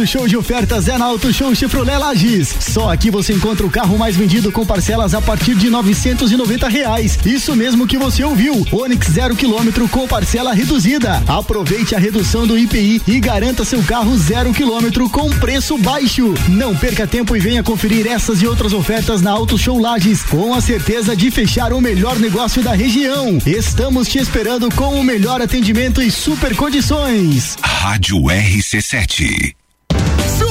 [0.00, 2.56] Março Show de Ofertas é na Auto Show Chevrolet Lages.
[2.58, 7.18] Só aqui você encontra o carro mais vendido com parcelas a partir de 990 reais.
[7.26, 8.66] Isso mesmo que você ouviu.
[8.72, 11.22] Onix zero quilômetro com parcela reduzida.
[11.28, 16.32] Aproveite a redução do IPI e garanta seu carro zero quilômetro com preço baixo.
[16.48, 20.54] Não perca tempo e venha conferir essas e outras ofertas na Auto Show Lages com
[20.54, 23.36] a certeza de fechar o melhor negócio da região.
[23.44, 27.58] Estamos te esperando com o melhor atendimento e super condições.
[27.62, 29.59] Rádio RC7.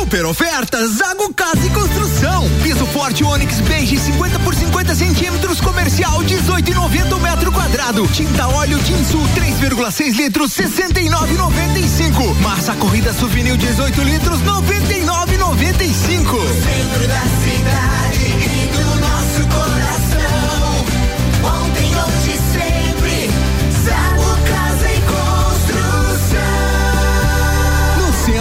[0.09, 2.49] Super ofertas Zago Casa e Construção.
[2.63, 8.07] Piso forte Onix Beige 50 por 50 centímetros comercial 18,90 o metro quadrado.
[8.07, 12.33] Tinta óleo Tinsul 3,6 litros 69,95.
[12.41, 14.49] Massa corrida Suvinil 18 litros 99,95.
[15.83, 18.08] Centro da cidade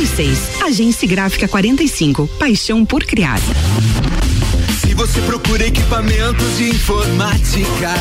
[0.00, 0.62] 2236.
[0.62, 2.26] Agência Gráfica 45.
[2.38, 3.38] Paixão por criar.
[4.80, 7.92] Se você procura equipamentos de informática,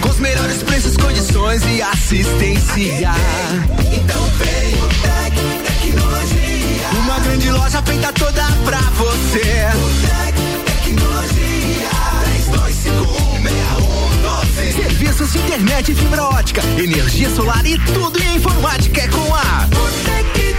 [0.00, 3.10] com os melhores preços, condições e assistência.
[3.92, 5.34] Então vem o Tec
[5.66, 6.88] Tecnologia.
[7.00, 9.66] Uma grande loja feita toda pra você.
[9.74, 10.36] O Tec
[10.84, 11.90] Tecnologia.
[14.62, 14.72] 32516112.
[14.76, 20.11] Serviços de internet fibra ótica, energia solar e tudo em informática é com a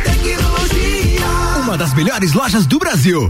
[0.03, 1.25] Tecnologia.
[1.63, 3.29] Uma das melhores lojas do Brasil.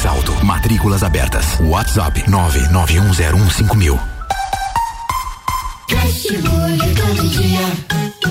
[0.00, 0.32] mais alto.
[0.44, 1.58] Matrículas abertas.
[1.60, 3.98] WhatsApp 991015000.
[5.88, 7.60] Cash Burger todo dia.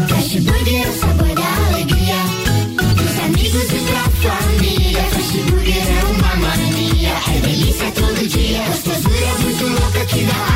[0.08, 2.16] Cash Burger é o sabor da alegria.
[3.26, 3.80] Amigos e
[4.22, 5.00] família.
[5.00, 7.14] É uma mania.
[7.30, 8.58] É todo dia.
[8.58, 9.66] É muito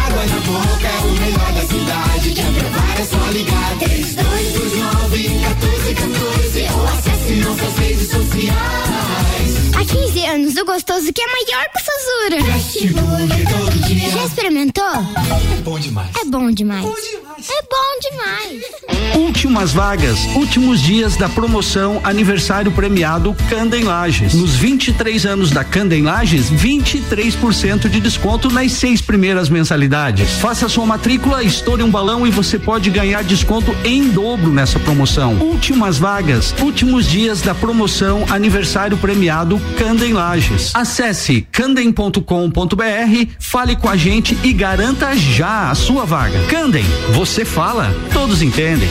[0.07, 0.87] água na boca.
[0.87, 2.33] É o melhor da cidade.
[2.99, 3.63] É só ligar.
[6.75, 6.92] ou
[7.23, 8.53] acesse nossas redes sociais.
[9.75, 12.39] Há 15 anos, o gostoso que é maior que o Sazura.
[13.87, 14.09] Dia.
[14.09, 14.83] Já experimentou?
[14.85, 16.09] É bom demais.
[16.21, 16.85] É bom demais.
[16.85, 18.63] É bom demais.
[19.15, 24.33] Últimas vagas, últimos dias da promoção aniversário premiado Candem Lages.
[24.33, 30.31] Nos 23 anos da Candem Lages, 23% de desconto nas seis primeiras mensalidades.
[30.33, 35.35] Faça sua matrícula, estoure um balão e você pode ganhar desconto em dobro nessa promoção.
[35.35, 37.12] Últimas vagas, últimos dias
[37.43, 40.71] da promoção aniversário premiado Candem Lages.
[40.73, 42.19] Acesse candem.com.br,
[43.37, 46.39] fale com a gente e garanta já a sua vaga.
[46.49, 48.89] Candem, você fala, todos entendem.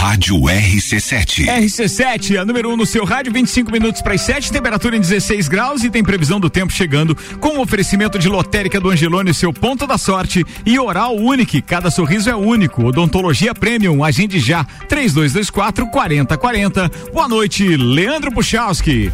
[0.00, 1.44] Rádio RC7.
[1.44, 5.00] RC7, a número 1 um no seu rádio, 25 minutos para as 7, temperatura em
[5.00, 9.34] 16 graus e tem previsão do tempo chegando com o oferecimento de lotérica do Angelone,
[9.34, 11.60] seu ponto da sorte e oral único.
[11.60, 12.82] Cada sorriso é único.
[12.82, 14.64] Odontologia Premium, agende já.
[14.88, 16.90] 3224 4040.
[17.12, 19.12] Boa noite, Leandro Puchalski.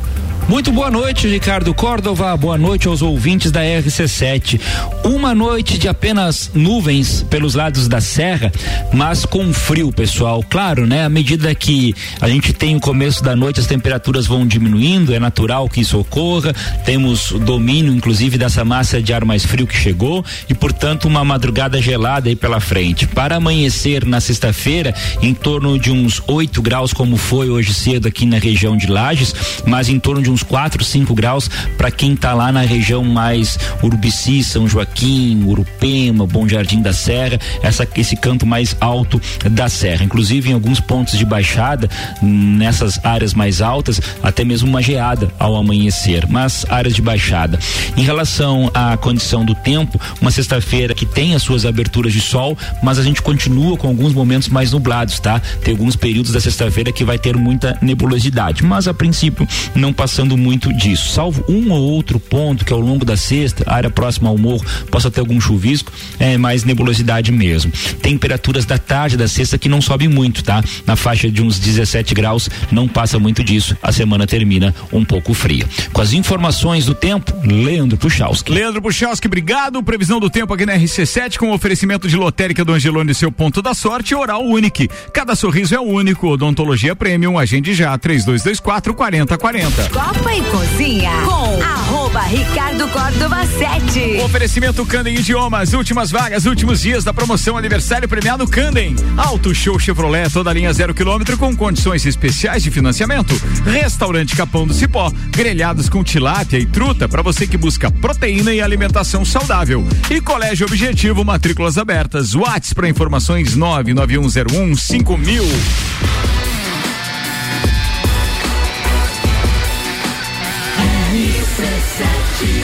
[0.48, 2.36] Muito boa noite, Ricardo Córdova.
[2.36, 4.60] Boa noite aos ouvintes da RC7.
[5.02, 8.52] Uma noite de apenas nuvens pelos lados da serra,
[8.92, 10.44] mas com frio, pessoal.
[10.48, 11.04] Claro, né?
[11.04, 15.18] À medida que a gente tem o começo da noite, as temperaturas vão diminuindo, é
[15.18, 16.54] natural que isso ocorra.
[16.84, 21.82] Temos domínio, inclusive, dessa massa de ar mais frio que chegou e, portanto, uma madrugada
[21.82, 23.04] gelada aí pela frente.
[23.04, 28.24] Para amanhecer na sexta-feira, em torno de uns 8 graus, como foi hoje cedo aqui
[28.24, 29.34] na região de Lages,
[29.66, 33.58] mas em torno de uns 4, 5 graus para quem está lá na região mais
[33.82, 39.20] Urubici, São Joaquim, Urupema, Bom Jardim da Serra, essa, esse canto mais alto
[39.50, 40.04] da serra.
[40.04, 41.88] Inclusive em alguns pontos de baixada,
[42.22, 47.58] nessas áreas mais altas, até mesmo uma geada ao amanhecer, mas áreas de baixada.
[47.96, 52.56] Em relação à condição do tempo, uma sexta-feira que tem as suas aberturas de sol,
[52.82, 55.40] mas a gente continua com alguns momentos mais nublados, tá?
[55.62, 60.25] Tem alguns períodos da sexta-feira que vai ter muita nebulosidade, mas a princípio não passando
[60.34, 64.38] muito disso, salvo um ou outro ponto que ao longo da sexta, área próxima ao
[64.38, 67.70] morro, possa ter algum chuvisco, é mais nebulosidade mesmo.
[68.00, 70.64] Temperaturas da tarde da sexta que não sobe muito, tá?
[70.86, 73.76] Na faixa de uns 17 graus, não passa muito disso.
[73.82, 75.66] A semana termina um pouco fria.
[75.92, 78.50] Com as informações do tempo, Leandro Puchalski.
[78.50, 79.82] Leandro Puchalski, obrigado.
[79.82, 83.74] Previsão do tempo aqui na RC7 com oferecimento de lotérica do Angelone, seu ponto da
[83.74, 84.66] sorte, oral único.
[85.12, 86.28] Cada sorriso é único.
[86.28, 89.90] Odontologia Premium, agende já, 3224 4040.
[90.16, 94.22] Copa e Cozinha com arroba Ricardo Córdova 7.
[94.24, 98.96] Oferecimento Candem Idiomas, últimas vagas, últimos dias da promoção aniversário premiado Candem.
[99.16, 103.34] Auto Show Chevrolet, toda linha zero quilômetro com condições especiais de financiamento.
[103.64, 108.60] Restaurante Capão do Cipó, grelhados com tilápia e truta para você que busca proteína e
[108.60, 109.86] alimentação saudável.
[110.10, 112.34] E Colégio Objetivo, matrículas abertas.
[112.34, 116.45] Whats para informações 99101 5000.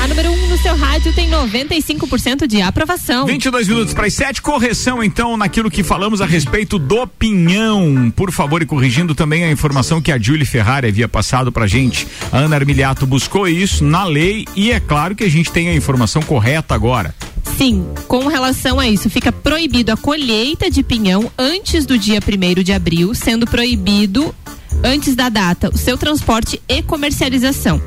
[0.03, 3.25] A número 1 um no seu rádio tem 95% de aprovação.
[3.25, 4.43] 22 minutos para as 7.
[4.43, 8.13] Correção, então, naquilo que falamos a respeito do pinhão.
[8.17, 12.09] Por favor, e corrigindo também a informação que a Julie Ferrari havia passado pra gente.
[12.33, 15.75] A Ana Armiliato buscou isso na lei e é claro que a gente tem a
[15.75, 17.15] informação correta agora.
[17.57, 22.61] Sim, com relação a isso, fica proibido a colheita de pinhão antes do dia 1
[22.65, 24.35] de abril, sendo proibido
[24.83, 27.81] antes da data o seu transporte e comercialização.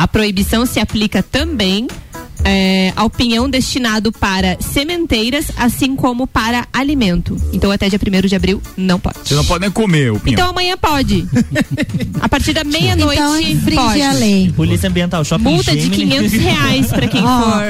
[0.00, 1.86] A proibição se aplica também
[2.44, 7.36] é, ao pinhão destinado para sementeiras, assim como para alimento.
[7.52, 9.16] Então, até dia 1 de abril, não pode.
[9.24, 10.34] Você não pode nem comer o pinhão.
[10.34, 11.26] Então, amanhã pode.
[12.20, 14.02] a partir da meia-noite, Então, pode.
[14.02, 14.52] a lei.
[14.56, 16.06] Polícia Ambiental, shopping Multa de Gemini.
[16.28, 17.40] 500 reais para quem Ó.
[17.52, 17.62] for.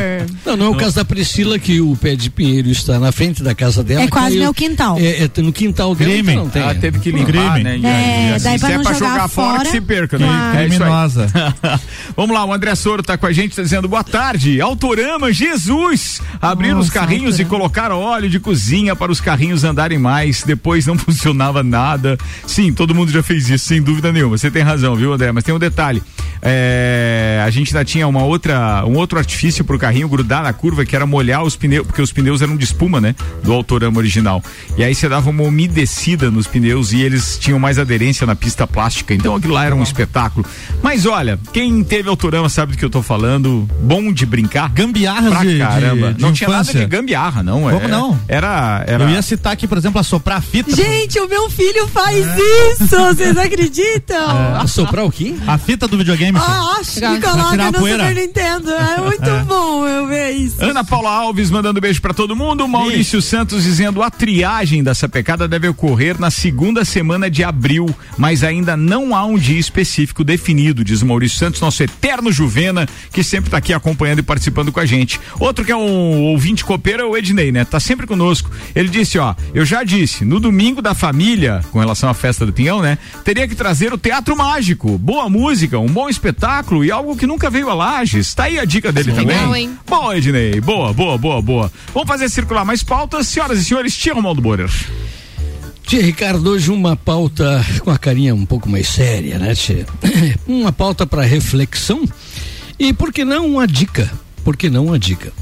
[0.47, 3.43] Não, não é o caso da Priscila que o pé de pinheiro está na frente
[3.43, 4.03] da casa dela.
[4.03, 4.97] É quase meu quintal.
[4.99, 6.11] É, é no quintal dela.
[6.11, 6.33] Crime.
[6.33, 6.62] então Não tem.
[6.62, 7.64] Ela teve que limpar, Crime.
[7.64, 7.79] né?
[7.79, 9.71] E- É, e assim, daí pra se não é pra jogar jogar fora, fora, que
[9.71, 10.27] se perca, né?
[10.27, 10.59] claro.
[10.59, 10.66] É.
[10.68, 11.27] Criminosa.
[12.16, 14.60] Vamos lá, o André Soro tá com a gente tá dizendo boa tarde.
[14.61, 16.21] Autorama, Jesus!
[16.41, 17.51] Abriram os carrinhos e Autorama.
[17.51, 20.43] colocaram óleo de cozinha para os carrinhos andarem mais.
[20.43, 22.19] Depois não funcionava nada.
[22.47, 24.37] Sim, todo mundo já fez isso, sem dúvida nenhuma.
[24.37, 25.33] Você tem razão, viu, André?
[25.33, 26.03] Mas tem um detalhe.
[26.43, 30.85] É, a gente ainda tinha uma outra, um outro artifício pro carrinho grudar na curva,
[30.85, 33.15] que era molhar os pneus, porque os pneus eram de espuma, né?
[33.43, 34.43] Do Autorama original.
[34.77, 38.67] E aí você dava uma umedecida nos pneus e eles tinham mais aderência na pista
[38.67, 39.15] plástica.
[39.15, 40.47] Então aquilo lá era um espetáculo.
[40.83, 43.69] Mas olha, quem teve Autorama sabe do que eu tô falando.
[43.83, 44.50] Bom de brincar.
[44.73, 46.09] Gambiarras Pra de, caramba.
[46.09, 47.63] de, de não tinha nada de gambiarra, não.
[47.63, 48.19] Como é, não?
[48.29, 49.05] Era, era.
[49.05, 50.75] Eu ia citar aqui, por exemplo, assoprar a fita.
[50.75, 54.21] Gente, o meu filho faz isso, vocês acreditam?
[54.61, 55.35] Assoprar o quê?
[55.47, 56.39] A fita do videogame.
[56.41, 58.09] Ah, acho que coloca no poeira.
[58.09, 58.71] Super Nintendo.
[58.73, 59.43] É muito É.
[59.45, 60.63] bom eu ver isso.
[60.63, 62.67] Ana Paula Alves mandando beijo pra todo mundo.
[62.69, 67.89] Maurício Santos dizendo a triagem da sapecada deve ocorrer na segunda semana de abril,
[68.19, 72.87] mas ainda não há um dia específico definido, diz o Maurício Santos, nosso eterno Juvena,
[73.13, 74.39] que sempre tá aqui acompanhando e participando
[74.72, 75.20] com a gente.
[75.38, 77.64] Outro que é um ouvinte copeiro é o Ednei, né?
[77.64, 78.51] Tá sempre conosco.
[78.74, 82.53] Ele disse, ó, eu já disse, no domingo da família, com relação à festa do
[82.53, 82.97] Pinhão, né?
[83.24, 87.51] Teria que trazer o teatro mágico, boa música, um bom espetáculo e algo que nunca
[87.51, 88.32] veio a Lages.
[88.34, 89.36] Tá aí a dica dele também.
[89.36, 89.78] Legal, hein?
[89.86, 90.61] Boa, Ednei.
[90.61, 91.72] Boa, boa, boa, boa.
[91.93, 93.26] Vamos fazer circular mais pautas.
[93.26, 94.70] Senhoras e senhores, Tia Romualdo Borer.
[95.82, 99.84] Tia Ricardo, hoje uma pauta com a carinha um pouco mais séria, né, Tia?
[100.47, 102.05] Uma pauta para reflexão
[102.80, 104.11] e, por que não, uma dica?
[104.45, 105.32] Por que não uma dica?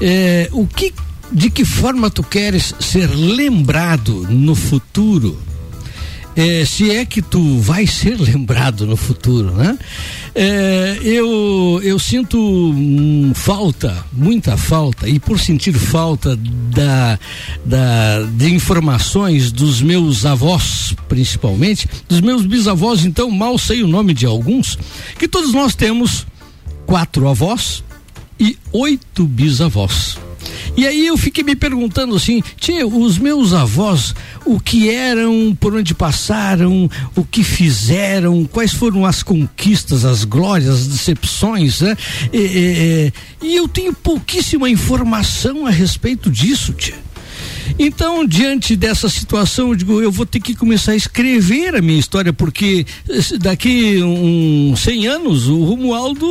[0.00, 0.92] É, o que,
[1.32, 5.38] de que forma tu queres ser lembrado no futuro?
[6.36, 9.76] É, se é que tu vai ser lembrado no futuro, né?
[10.34, 17.18] É, eu, eu sinto hum, falta, muita falta, e por sentir falta da,
[17.64, 24.14] da, de informações dos meus avós, principalmente, dos meus bisavós, então mal sei o nome
[24.14, 24.78] de alguns,
[25.18, 26.26] que todos nós temos
[26.86, 27.82] quatro avós
[28.40, 30.16] e oito bisavós.
[30.76, 34.14] E aí eu fiquei me perguntando assim, tia, os meus avós,
[34.46, 40.70] o que eram, por onde passaram, o que fizeram, quais foram as conquistas, as glórias,
[40.70, 41.96] as decepções, né?
[42.32, 42.38] E,
[43.42, 46.98] e- e eu tenho pouquíssima informação a respeito disso, tia.
[47.78, 51.98] Então, diante dessa situação, eu digo, eu vou ter que começar a escrever a minha
[51.98, 56.26] história, porque eh, daqui uns 100 anos o Romualdo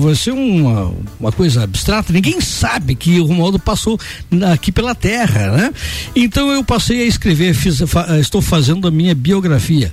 [0.00, 2.12] vai ser uma, uma coisa abstrata.
[2.12, 3.98] Ninguém sabe que o Romualdo passou
[4.52, 5.72] aqui pela Terra, né?
[6.14, 9.92] Então eu passei a escrever, fiz, fa- estou fazendo a minha biografia.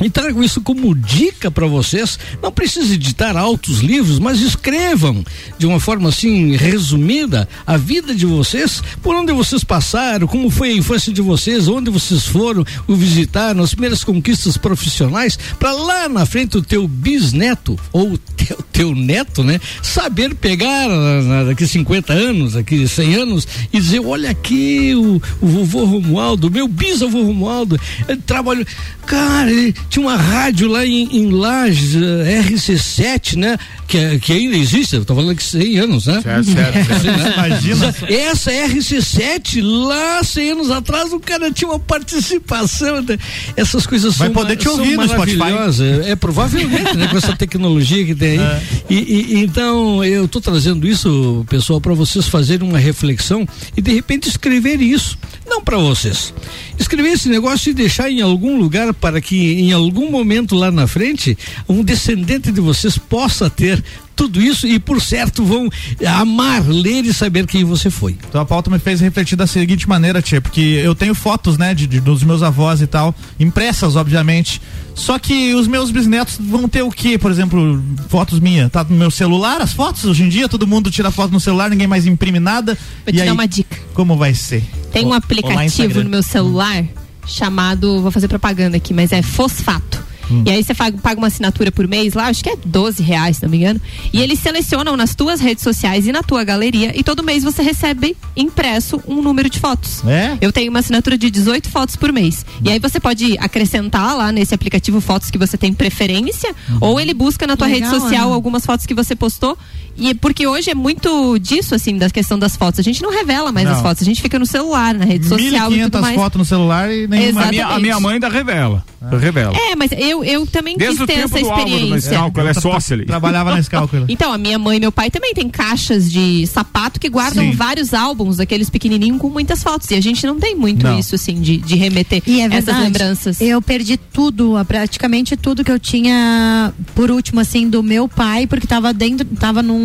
[0.00, 2.18] E trago isso como dica para vocês.
[2.42, 5.24] Não precisa editar altos livros, mas escrevam
[5.58, 10.70] de uma forma assim resumida a vida de vocês, por onde vocês passaram, como foi
[10.70, 16.08] a infância de vocês, onde vocês foram, o visitaram, as primeiras conquistas profissionais, para lá
[16.08, 21.44] na frente o teu bisneto ou o teu, teu neto, né, saber pegar ah, na-
[21.44, 26.66] daqui 50 anos, daqui 100 anos e dizer, olha aqui o, o vovô Romualdo, meu
[26.66, 27.78] bisavô Romualdo,
[28.08, 28.64] ele trabalhou,
[29.06, 33.58] cara, ele tinha uma rádio lá em, em Lages, eh, RC7, né?
[33.86, 36.20] Que, que ainda existe, eu tô falando que 100 anos, né?
[36.22, 37.02] Certo, certo, certo.
[37.12, 37.34] Né?
[37.36, 37.94] Imagina.
[38.08, 43.02] Essa RC7, lá 100 anos atrás, o cara tinha uma participação.
[43.02, 43.18] né?
[43.56, 45.36] Essas coisas Vai são, poder te são ouvir Spotify.
[45.36, 46.06] maravilhosas.
[46.06, 47.08] É, provavelmente, né?
[47.08, 48.38] Com essa tecnologia que tem aí.
[48.38, 48.62] É.
[48.88, 53.92] E, e- então, eu tô trazendo isso, pessoal, para vocês fazerem uma reflexão e de
[53.92, 55.18] repente escrever isso.
[55.46, 56.32] Não para vocês.
[56.78, 60.86] Escrever esse negócio e deixar em algum lugar para que em algum momento lá na
[60.86, 61.36] frente
[61.68, 63.82] um descendente de vocês possa ter
[64.22, 65.68] tudo isso e por certo vão
[66.06, 68.16] amar, ler e saber quem você foi.
[68.28, 71.74] Então a pauta me fez refletir da seguinte maneira, tia, porque eu tenho fotos, né,
[71.74, 74.60] de, de- dos meus avós e tal, impressas, obviamente.
[74.94, 77.16] Só que os meus bisnetos vão ter o quê?
[77.18, 78.70] Por exemplo, fotos minhas.
[78.70, 80.04] Tá no meu celular, as fotos?
[80.04, 82.74] Hoje em dia todo mundo tira foto no celular, ninguém mais imprime nada.
[82.74, 83.76] Vou e te aí, dar uma dica.
[83.94, 84.62] Como vai ser?
[84.92, 86.84] Tem um aplicativo no meu celular
[87.26, 90.11] chamado, vou fazer propaganda aqui, mas é Fosfato.
[90.30, 90.44] Hum.
[90.46, 93.42] E aí você paga, uma assinatura por mês lá, acho que é 12 reais, se
[93.42, 93.80] não me engano.
[94.12, 97.62] E eles selecionam nas tuas redes sociais e na tua galeria e todo mês você
[97.62, 100.04] recebe impresso um número de fotos.
[100.06, 100.36] É?
[100.40, 102.44] Eu tenho uma assinatura de 18 fotos por mês.
[102.64, 107.14] E aí você pode acrescentar lá nesse aplicativo fotos que você tem preferência, ou ele
[107.14, 108.34] busca na tua Legal, rede social Ana.
[108.34, 109.56] algumas fotos que você postou.
[109.96, 112.80] E porque hoje é muito disso, assim, da questão das fotos.
[112.80, 113.74] A gente não revela mais Não.
[113.76, 116.14] as fotos, a gente fica no celular, na rede social e tudo 1.500 mais.
[116.16, 117.42] fotos no celular e nenhuma.
[117.44, 118.84] A minha, a minha mãe ainda revela.
[119.20, 119.52] Revela.
[119.56, 122.08] É, mas eu, eu também Desde quis o ter tempo essa do Álvaro na experiência.
[122.10, 123.04] Escalco, ela é sócia ali.
[123.04, 124.04] Trabalhava nesse cálculo.
[124.08, 127.50] Então, a minha mãe e meu pai também tem caixas de sapato que guardam Sim.
[127.52, 129.90] vários álbuns, aqueles pequenininhos com muitas fotos.
[129.90, 130.98] E a gente não tem muito Não.
[130.98, 132.80] isso, assim, de, de remeter E é essas verdade.
[132.84, 133.40] lembranças.
[133.40, 138.68] Eu perdi tudo, praticamente tudo que eu tinha, por último, assim, do meu pai, porque
[138.68, 139.81] tava dentro, tava num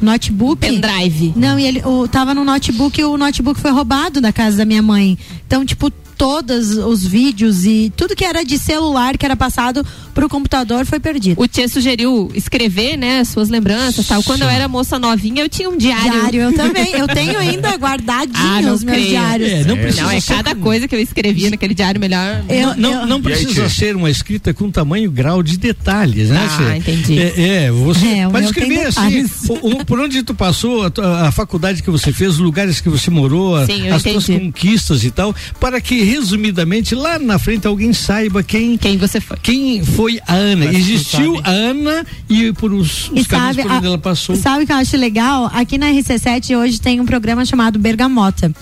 [0.00, 0.60] notebook.
[0.60, 1.32] Pendrive.
[1.36, 4.64] Não, e ele o, tava no notebook e o notebook foi roubado da casa da
[4.64, 5.18] minha mãe.
[5.46, 9.84] Então, tipo, todos os vídeos e tudo que era de celular que era passado
[10.14, 11.40] pro computador foi perdido.
[11.40, 14.22] O Tia sugeriu escrever, né, suas lembranças tal.
[14.22, 16.12] Quando eu era moça novinha, eu tinha um diário.
[16.12, 16.92] Diário, eu também.
[16.92, 19.10] Eu tenho ainda guardadinho Ah, não os meus creio.
[19.10, 19.48] diários.
[19.50, 22.44] É, não precisa Não, é ser cada com- coisa que eu escrevia naquele diário melhor.
[22.48, 23.68] Eu- não, eu- não aí, precisa tia?
[23.68, 26.48] ser uma escrita com tamanho grau de detalhes, né?
[26.50, 26.76] Ah, Tia?
[26.76, 27.18] entendi.
[27.18, 31.28] É, é, você É, o pode escrever assim, o- o- por onde tu passou, a,
[31.28, 34.44] a faculdade que você fez, os lugares que você morou, Sim, as tuas entendi.
[34.46, 39.36] conquistas e tal, para que resumidamente, lá na frente alguém saiba quem quem você foi.
[39.42, 40.66] Quem foi a Ana.
[40.66, 44.36] Mas Existiu a Ana e por os, os E sabe, por onde a- ela passou.
[44.36, 45.50] sabe o que eu acho legal?
[45.52, 48.52] Aqui na RC7 hoje tem um programa chamado Bergamota.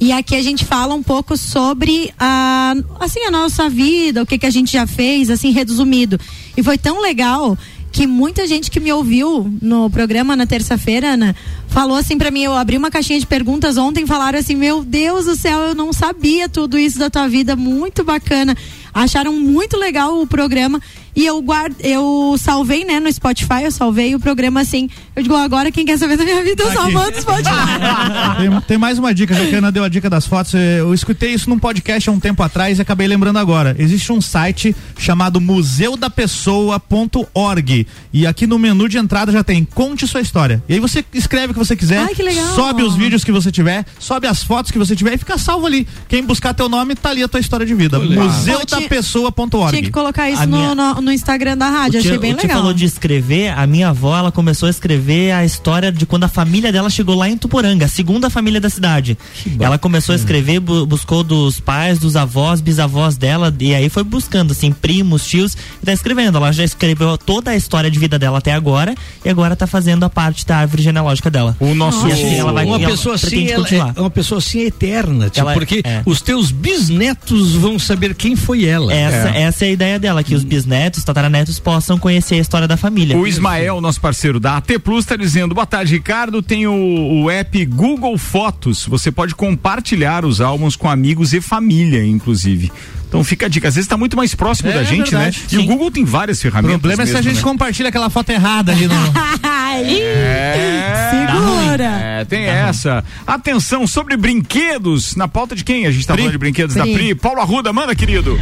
[0.00, 4.38] E aqui a gente fala um pouco sobre a, assim, a nossa vida, o que,
[4.38, 6.18] que a gente já fez, assim, resumido.
[6.56, 7.56] E foi tão legal
[7.92, 11.36] que muita gente que me ouviu no programa na terça-feira, Ana,
[11.68, 15.26] falou assim pra mim, eu abri uma caixinha de perguntas ontem, falaram assim, meu Deus
[15.26, 18.56] do céu, eu não sabia tudo isso da tua vida, muito bacana.
[18.94, 20.80] Acharam muito legal o programa
[21.14, 24.88] e eu guard, eu salvei, né, no Spotify, eu salvei o programa assim.
[25.14, 27.52] Eu digo, agora quem quer saber da minha vida, eu o Spotify.
[28.38, 30.54] Tem, tem mais uma dica, já que a Ana deu a dica das fotos.
[30.54, 33.74] eh, Eu escutei isso num podcast há um tempo atrás e acabei lembrando agora.
[33.78, 40.20] Existe um site chamado museudapessoa.org e aqui no menu de entrada já tem conte sua
[40.20, 40.62] história.
[40.68, 42.54] E aí você escreve o que você quiser, Ai, que legal.
[42.54, 45.66] sobe os vídeos que você tiver, sobe as fotos que você tiver e fica salvo
[45.66, 45.86] ali.
[46.08, 47.98] Quem buscar teu nome, tá ali a tua história de vida.
[47.98, 49.70] museudapessoa.org.
[49.70, 52.32] Tinha que colocar isso A no, minha- no, no Instagram da rádio, o achei bem
[52.32, 52.58] o legal.
[52.58, 56.28] falou de escrever, a minha avó, ela começou a escrever a história de quando a
[56.28, 59.18] família dela chegou lá em Tuporanga, a segunda família da cidade.
[59.60, 64.04] Ela começou a escrever, bu- buscou dos pais, dos avós, bisavós dela, e aí foi
[64.04, 66.36] buscando, assim, primos, tios, e tá escrevendo.
[66.38, 68.94] Ela já escreveu toda a história de vida dela até agora,
[69.24, 71.56] e agora tá fazendo a parte da árvore genealógica dela.
[71.60, 72.06] O nosso.
[72.08, 73.92] E assim ela vai uma ela pessoa assim, ela continuar.
[73.96, 76.02] é uma pessoa assim é eterna, tipo, Ela porque é.
[76.06, 78.92] os teus bisnetos vão saber quem foi ela.
[78.92, 79.42] Essa é.
[79.42, 83.16] essa é a ideia dela, que os bisnetos, tataranetos possam conhecer a história da família.
[83.16, 86.42] O Ismael, nosso parceiro da AT Plus, está dizendo: Boa tarde, Ricardo.
[86.42, 88.86] Tem o, o app Google Fotos.
[88.86, 92.70] Você pode compartilhar os álbuns com amigos e família, inclusive.
[93.12, 93.68] Então fica a dica.
[93.68, 95.46] Às vezes está muito mais próximo É da gente, verdade, né?
[95.52, 95.66] E o sim.
[95.66, 96.80] Google tem várias O ferramentas.
[96.80, 97.42] problema é se a mesmo, gente né?
[97.50, 98.94] compartilha aquela foto errada ali no.
[99.74, 101.84] É, Segura.
[101.84, 103.02] É, tem essa.
[103.26, 105.16] Atenção sobre brinquedos.
[105.16, 105.86] Na pauta de quem?
[105.86, 106.92] A gente tá falando de brinquedos da Pri.
[106.94, 107.14] Pri.
[107.14, 108.38] Paulo Arruda, manda, querido.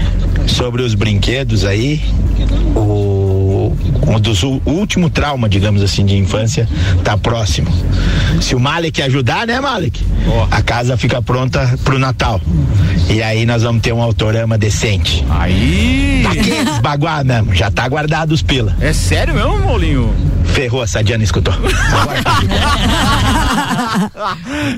[0.48, 2.00] sobre os brinquedos aí,
[4.02, 6.68] o um último trauma, digamos assim, de infância,
[7.04, 7.70] tá próximo.
[8.40, 10.04] Se o Malek ajudar, né, Malek?
[10.50, 12.40] A casa fica pronta pro Natal.
[13.08, 15.24] E aí nós vamos ter um autorama decente.
[15.30, 16.22] Aí!
[16.22, 18.76] Daqueles baguá mesmo, já tá guardado os pila.
[18.80, 20.14] É sério mesmo, Molinho?
[20.50, 21.54] Ferrou, a Sadiana escutou.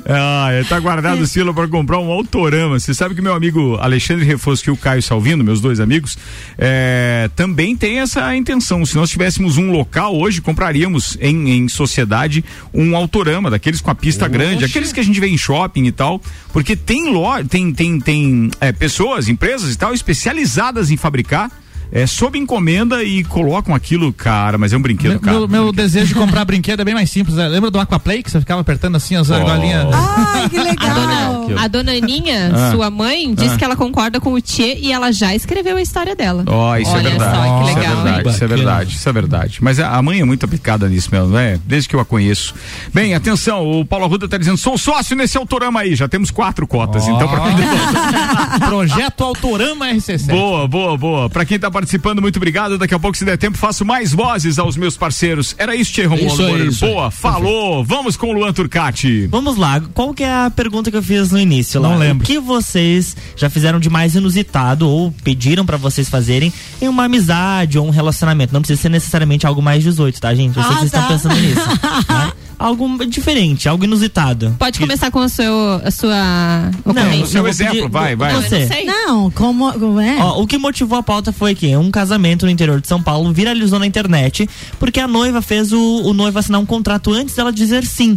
[0.06, 2.78] Ah, tá guardado o silo para comprar um autorama.
[2.78, 6.16] Você sabe que meu amigo Alexandre Refosco e o Caio Salvino, meus dois amigos,
[6.58, 8.84] é, também tem essa intenção.
[8.84, 13.94] Se nós tivéssemos um local hoje, compraríamos em, em sociedade um autorama, daqueles com a
[13.94, 16.20] pista grande, aqueles que a gente vê em shopping e tal,
[16.52, 21.50] porque tem lo, tem, tem, tem é, pessoas, empresas e tal, especializadas em fabricar.
[21.92, 25.38] É, sob encomenda e colocam aquilo, cara, mas é um brinquedo, Meu, cara.
[25.40, 27.36] meu, meu desejo de comprar brinquedo é bem mais simples.
[27.36, 27.46] né?
[27.48, 29.86] Lembra do Aquaplay que você ficava apertando assim as argolinhas?
[29.92, 31.46] Ai, que legal.
[31.58, 32.70] A dona Aninha, Ah.
[32.72, 33.58] sua mãe, disse Ah.
[33.58, 36.44] que ela concorda com o Tchê e ela já escreveu a história dela.
[36.46, 37.36] Ó, isso Olha é verdade.
[37.36, 38.30] só, que isso legal, é verdade, hein?
[38.34, 39.58] isso é verdade, isso é verdade.
[39.60, 41.60] Mas a, a mãe é muito aplicada nisso mesmo, né?
[41.66, 42.54] Desde que eu a conheço.
[42.94, 46.66] Bem, atenção, o Paulo Arruda tá dizendo, sou sócio nesse autorama aí, já temos quatro
[46.66, 47.42] cotas, então pra
[48.66, 50.26] Projeto Autorama RC7.
[50.28, 51.30] Boa, boa, boa.
[51.30, 51.81] Pra quem tá participando,
[52.20, 52.78] muito obrigado.
[52.78, 55.54] Daqui a pouco, se der tempo, faço mais vozes aos meus parceiros.
[55.58, 56.90] Era isso, Tchê Romualdo Isso isso aí.
[56.92, 57.84] Boa, falou.
[57.84, 59.26] Vamos com o Luan Turcati.
[59.28, 61.88] Vamos lá, qual que é a pergunta que eu fiz no início lá?
[61.90, 62.24] Não lembro.
[62.24, 67.04] O que vocês já fizeram de mais inusitado ou pediram pra vocês fazerem em uma
[67.04, 68.52] amizade ou um relacionamento?
[68.52, 70.56] Não precisa ser necessariamente algo mais 18, tá, gente?
[70.56, 70.98] Eu sei Ah, que vocês tá.
[71.00, 71.78] estão pensando nisso.
[72.06, 72.32] tá?
[72.62, 74.54] Algo diferente, algo inusitado.
[74.56, 75.52] Pode começar com o seu,
[75.84, 78.34] a sua Não, o seu exemplo, vai, vai.
[78.34, 78.84] Você.
[78.84, 79.72] Não, como.
[79.72, 80.18] como é?
[80.20, 83.32] Ó, o que motivou a pauta foi que um casamento no interior de São Paulo
[83.32, 84.48] viralizou na internet
[84.78, 88.16] porque a noiva fez o, o noivo assinar um contrato antes dela dizer sim.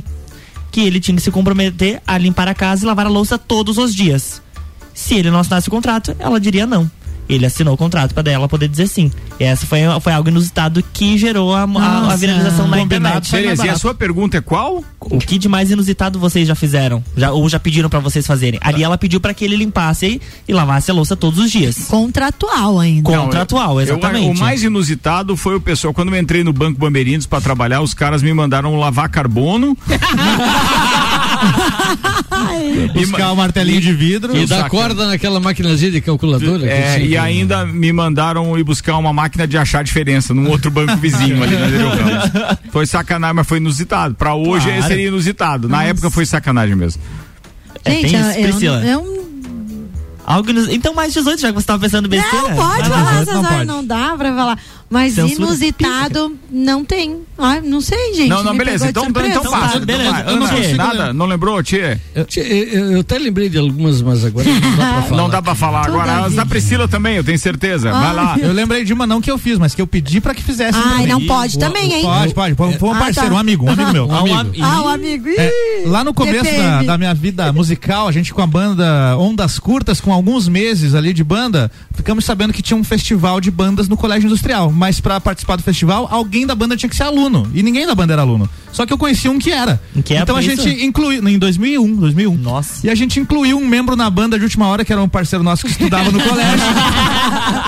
[0.71, 3.79] Que ele tinha que se comprometer a limpar a casa e lavar a louça todos
[3.79, 4.43] os dias.
[4.93, 6.89] Se ele não assinasse o contrato, ela diria não.
[7.27, 9.11] Ele assinou o contrato para ela poder dizer sim.
[9.39, 13.31] E essa foi, foi algo inusitado que gerou a, a- viralização na internet.
[13.31, 13.65] beleza.
[13.65, 14.83] E a sua pergunta é qual?
[14.99, 17.03] O que de mais inusitado vocês já fizeram?
[17.17, 18.59] Já, ou já pediram para vocês fazerem?
[18.63, 21.85] Ali ela pediu para que ele limpasse e, e lavasse a louça todos os dias.
[21.87, 23.09] Contratual ainda.
[23.11, 24.37] Contratual, Eu- exatamente.
[24.37, 27.93] o mais inusitado foi o pessoal, quando eu entrei no Banco Bameirindos pra trabalhar, os
[27.93, 29.77] caras me mandaram lavar carbono.
[32.93, 34.35] Buscar o martelinho de vidro.
[34.35, 34.69] E dar Saca.
[34.69, 36.65] corda naquela maquinazinha de calculadora.
[36.65, 40.69] É, que e ainda me mandaram ir buscar uma máquina de achar diferença num outro
[40.69, 42.59] banco vizinho ali na Nereu Ramos.
[42.71, 44.15] Foi sacanagem, mas foi inusitado.
[44.15, 44.83] Pra hoje Claro.
[44.83, 45.69] seria inusitado.
[45.69, 45.89] Na Nossa.
[45.89, 47.01] época foi sacanagem mesmo.
[47.87, 48.85] Gente, tem eu, isso, eu, Priscila?
[48.85, 49.15] eu
[50.25, 52.49] Algo Então mais 18, já que você tava pensando besteira.
[52.49, 54.59] Não pode falar 18 essas não não dá pra falar.
[54.95, 57.17] Mas Censura inusitado não tem.
[57.37, 58.29] Ah, não sei, gente.
[58.29, 58.87] não, não, me beleza.
[58.87, 59.77] Então, então, passa.
[59.77, 60.23] Então vai.
[60.31, 61.13] eu não Ana, nada?
[61.13, 61.99] Não lembrou, Tia?
[62.27, 62.39] Tchê,
[62.71, 65.17] Eu, eu até lembrei de algumas, mas agora não dá pra falar.
[65.17, 66.25] Não dá pra falar Toda agora.
[66.27, 66.45] As da.
[66.45, 67.91] Priscila também, eu tenho certeza.
[67.91, 68.37] Vai Ai, lá.
[68.39, 70.79] Eu lembrei de uma não que eu fiz, mas que eu pedi pra que fizesse.
[70.81, 72.01] Ai, não pode também, hein?
[72.01, 72.55] Pode, pode.
[72.55, 73.35] Foi um Ah, parceiro, tá.
[73.35, 74.07] um amigo, um amigo meu.
[74.07, 74.63] Um amigo.
[74.63, 75.27] Ah, o amigo.
[75.27, 76.49] Ih, É, lá no começo
[76.85, 81.11] da minha vida musical, a gente com a banda Ondas Curtas, com alguns meses ali
[81.11, 84.71] de banda, ficamos sabendo que tinha um festival de bandas no Colégio Industrial.
[84.85, 87.49] Mas pra participar do festival, alguém da banda tinha que ser aluno.
[87.55, 88.47] E ninguém da banda era aluno.
[88.71, 89.81] Só que eu conhecia um que era.
[90.03, 90.85] Que então a gente isso?
[90.85, 91.27] incluiu.
[91.27, 92.37] Em 2001, 2001.
[92.37, 92.85] Nossa.
[92.85, 95.43] E a gente incluiu um membro na banda de última hora, que era um parceiro
[95.43, 96.65] nosso que estudava no colégio.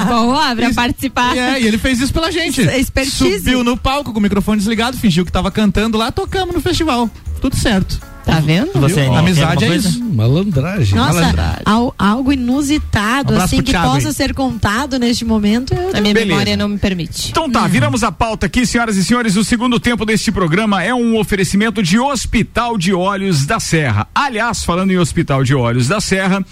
[0.07, 1.36] Boa, pra participar.
[1.36, 2.61] E, é, e ele fez isso pela gente.
[2.70, 3.39] É expertise.
[3.39, 7.09] Subiu no palco com o microfone desligado, fingiu que tava cantando lá, tocamos no festival.
[7.41, 7.99] Tudo certo.
[8.28, 8.71] Tá vendo?
[8.73, 10.03] Você, Amizade é isso.
[10.03, 10.95] Malandragem.
[10.95, 11.61] Nossa, Malandragem.
[11.65, 14.13] al- algo inusitado, Um assim, que Thiago possa aí.
[14.13, 15.73] ser contado neste momento.
[15.73, 16.25] eu A minha Beleza.
[16.25, 17.30] memória não me permite.
[17.32, 19.38] Então tá, viramos a pauta aqui, senhoras e senhores.
[19.38, 24.07] O segundo tempo deste programa é um oferecimento de Hospital de Olhos da Serra.
[24.13, 26.45] Aliás, falando em Hospital de Olhos da Serra,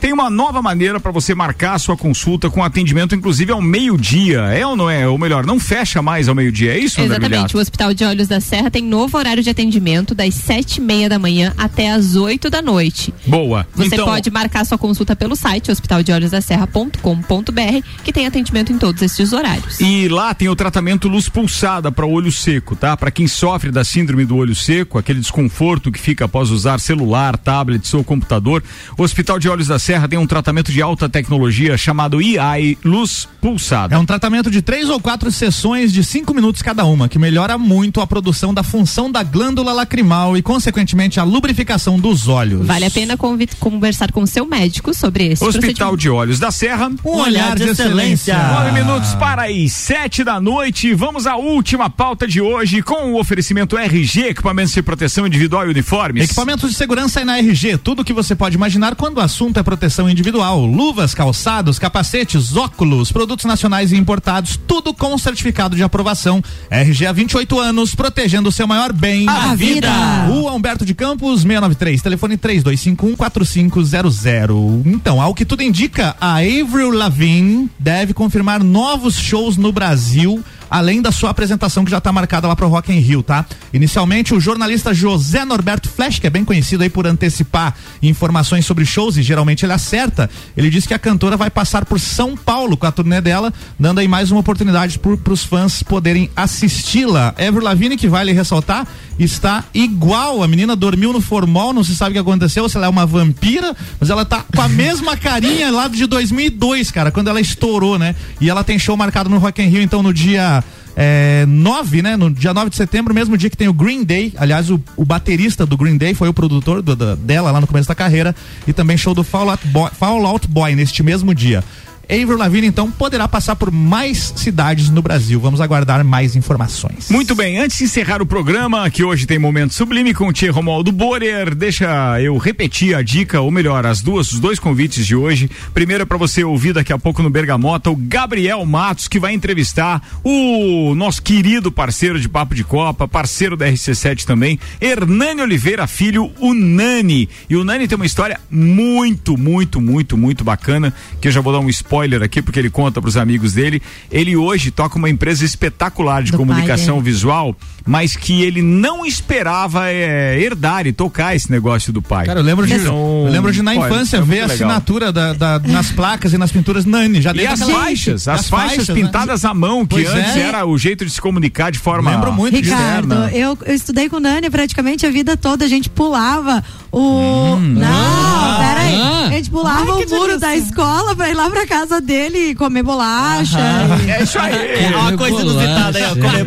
[0.00, 4.40] tem uma nova maneira para você marcar a sua consulta com atendimento, inclusive ao meio-dia.
[4.52, 5.06] É ou não é?
[5.06, 6.74] Ou melhor, não fecha mais ao meio-dia.
[6.74, 7.56] É isso, Exatamente.
[7.56, 11.08] O Hospital de Olhos da Serra tem novo horário de atendimento das sete e meia
[11.08, 13.12] da manhã até as 8 da noite.
[13.26, 13.66] Boa.
[13.74, 19.32] Você então, pode marcar sua consulta pelo site hospitaldeolhosdaserra.com.br, que tem atendimento em todos esses
[19.32, 19.80] horários.
[19.80, 22.96] E lá tem o tratamento luz pulsada para olho seco, tá?
[22.96, 27.36] Para quem sofre da síndrome do olho seco, aquele desconforto que fica após usar celular,
[27.36, 28.62] tablet ou computador,
[28.96, 33.26] o Hospital de Olhos da Serra tem um tratamento de alta tecnologia chamado IAI Luz
[33.40, 33.94] Pulsada.
[33.94, 37.56] É um tratamento de três ou quatro sessões de cinco minutos cada uma, que melhora
[37.56, 42.66] muito a produção da função da glândula lacrimal e, consequentemente, a lubrificação dos olhos.
[42.66, 43.16] Vale a pena
[43.58, 46.90] conversar com o seu médico sobre esse Hospital de Olhos da Serra.
[47.02, 48.36] Um olhar de excelência.
[48.36, 50.92] Nove minutos para as sete da noite.
[50.92, 55.70] Vamos à última pauta de hoje com o oferecimento RG, equipamentos de proteção individual e
[55.70, 56.24] uniformes.
[56.24, 59.58] Equipamentos de segurança é na RG, tudo o que você pode imaginar quando o assunto
[59.58, 59.77] é proteção
[60.08, 60.64] individual.
[60.64, 66.42] Luvas, calçados, capacetes, óculos, produtos nacionais e importados, tudo com certificado de aprovação.
[66.70, 69.28] RG há 28 anos, protegendo o seu maior bem.
[69.28, 69.90] A vida.
[70.26, 74.86] Rua Humberto de Campos, 693, telefone 32514500.
[74.86, 81.00] Então, ao que tudo indica, a Avril Lavigne deve confirmar novos shows no Brasil além
[81.00, 83.44] da sua apresentação que já está marcada lá pro Rock in Rio, tá?
[83.72, 88.84] Inicialmente, o jornalista José Norberto Flash, que é bem conhecido aí por antecipar informações sobre
[88.84, 92.76] shows e geralmente ele acerta, ele disse que a cantora vai passar por São Paulo
[92.76, 97.34] com a turnê dela, dando aí mais uma oportunidade para os fãs poderem assisti-la.
[97.38, 98.86] Ever Lavigne, que vale ressaltar,
[99.18, 100.42] está igual.
[100.42, 103.06] A menina dormiu no formol, não se sabe o que aconteceu, se ela é uma
[103.06, 107.98] vampira, mas ela tá com a mesma carinha lá de 2002, cara, quando ela estourou,
[107.98, 108.14] né?
[108.40, 110.62] E ela tem show marcado no Rock in Rio, então no dia
[110.96, 112.16] é, 9, né?
[112.16, 114.32] No dia 9 de setembro, mesmo dia que tem o Green Day.
[114.36, 117.66] Aliás, o, o baterista do Green Day foi o produtor do- da- dela lá no
[117.66, 118.34] começo da carreira.
[118.66, 121.62] E também show do Fall Out Boy, Fall Out Boy neste mesmo dia.
[122.10, 125.38] Avril Lavigne, então, poderá passar por mais cidades no Brasil.
[125.38, 127.10] Vamos aguardar mais informações.
[127.10, 130.50] Muito bem, antes de encerrar o programa, que hoje tem momento sublime com o Tia
[130.50, 135.14] Romualdo Borer, deixa eu repetir a dica, ou melhor, as duas, os dois convites de
[135.14, 135.50] hoje.
[135.74, 139.34] Primeiro é para você ouvir daqui a pouco no Bergamota o Gabriel Matos, que vai
[139.34, 145.86] entrevistar o nosso querido parceiro de Papo de Copa, parceiro da RC7 também, Hernani Oliveira
[145.86, 147.28] Filho, o Nani.
[147.50, 151.52] E o Nani tem uma história muito, muito, muito, muito bacana, que eu já vou
[151.52, 153.82] dar um spoiler aqui, porque ele conta para os amigos dele.
[154.10, 159.04] Ele hoje toca uma empresa espetacular de Do pai comunicação visual, mas que ele não
[159.06, 162.26] esperava é, herdar e tocar esse negócio do pai.
[162.26, 165.32] Cara, eu lembro de, Então, eu lembro de na infância é ver a assinatura da,
[165.32, 167.20] da- nas placas e nas pinturas Nani.
[167.20, 168.94] Já E desde as aquela- faixas, as, As faixas, né?
[168.94, 170.40] pintadas à mão, que Pois antes é.
[170.40, 172.74] era o jeito de se comunicar de forma Lembro muito disso.
[172.74, 175.64] Ricardo, eu, eu estudei com Nani praticamente a vida toda.
[175.64, 177.56] A gente pulava o.
[177.56, 178.94] não, peraí.
[179.00, 179.17] ah.
[179.38, 182.82] A gente pulava o muro da escola pra ir lá pra casa dele e comer
[182.82, 183.58] bolacha.
[184.06, 184.84] e- É isso aí.
[184.84, 186.08] É uma coisa inusitada aí, ó.
[186.14, 186.46] Comer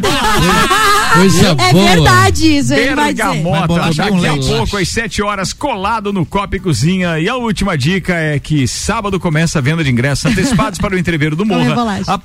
[1.13, 1.87] Coisa É boa.
[1.89, 3.41] verdade isso, ele vai dizer.
[3.41, 7.17] Bolar daqui a pouco, às 7 horas, colado no Copa e Cozinha.
[7.19, 10.97] E a última dica é que sábado começa a venda de ingressos antecipados para o
[10.97, 11.75] entreveiro do Comer Morra.
[11.75, 12.21] bolacha.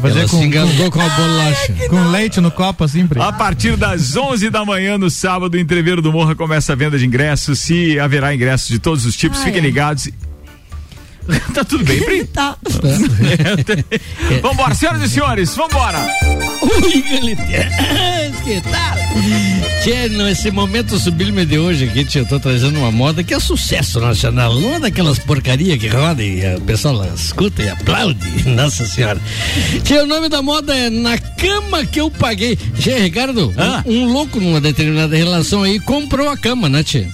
[0.00, 1.72] A- Fazer Ela se com, engasgou com a bolacha.
[1.88, 3.20] com leite no copo, assim, Pri.
[3.20, 6.98] A partir das 11 da manhã no sábado, o entreveiro do Morra começa a venda
[6.98, 7.58] de ingressos.
[7.58, 9.62] Se haverá ingressos de todos os tipos, Ah, fiquem é.
[9.62, 10.08] ligados.
[11.54, 12.24] tá tudo bem, Pri?
[12.24, 12.56] Tá.
[14.42, 15.98] Vambora, senhoras e senhores, vambora!
[16.62, 17.02] Ui.
[18.44, 18.90] Que tal?
[19.82, 23.40] Tchê, nesse momento sublime de hoje aqui, tchê, eu tô trazendo uma moda que é
[23.40, 24.58] sucesso nacional.
[24.58, 28.20] Não é daquelas porcaria que roda e o pessoal escuta e aplaude.
[28.48, 29.20] Nossa senhora.
[29.82, 32.56] Tchê, o nome da moda é Na Cama Que Eu Paguei.
[32.78, 33.52] Tchê, Ricardo,
[33.86, 37.06] um, um louco numa determinada relação aí comprou a cama, né, tchê?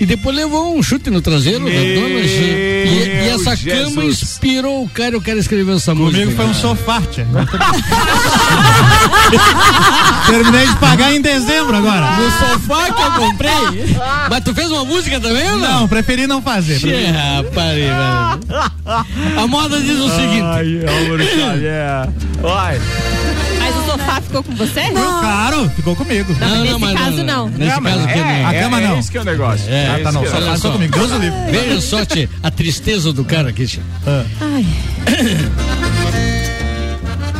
[0.00, 2.84] E depois levou um chute no traseiro da dona, tchê.
[2.86, 3.94] E, e essa Jesus.
[3.94, 6.20] cama inspirou o cara e o cara escreveu essa música.
[6.20, 7.26] Comigo foi um sofá, tia.
[10.26, 12.16] Terminei de pagar em dezembro agora.
[12.16, 13.96] No sofá que eu comprei.
[14.28, 15.80] Mas tu fez uma música também ou não?
[15.80, 16.80] Não, preferi não fazer.
[16.80, 17.06] Preferi.
[17.06, 17.96] rapaz, velho.
[19.40, 20.42] A moda diz o seguinte.
[20.42, 22.08] Ai, Álvaro Xavier.
[22.40, 22.80] Vai.
[23.58, 24.80] Mas o sofá ficou com você?
[24.92, 26.34] Claro, ficou comigo.
[26.38, 27.48] Não, nesse caso não.
[27.48, 28.48] Nesse É, mas caso aqui é, não.
[28.48, 28.98] A cama é não.
[28.98, 29.70] esse que é o negócio.
[29.72, 30.92] É, Ah, tá, não, é só- só comigo.
[30.98, 31.38] Deus o livre.
[31.50, 31.98] Veja só,
[32.42, 33.66] a tristeza do cara aqui.
[34.40, 34.66] Ai.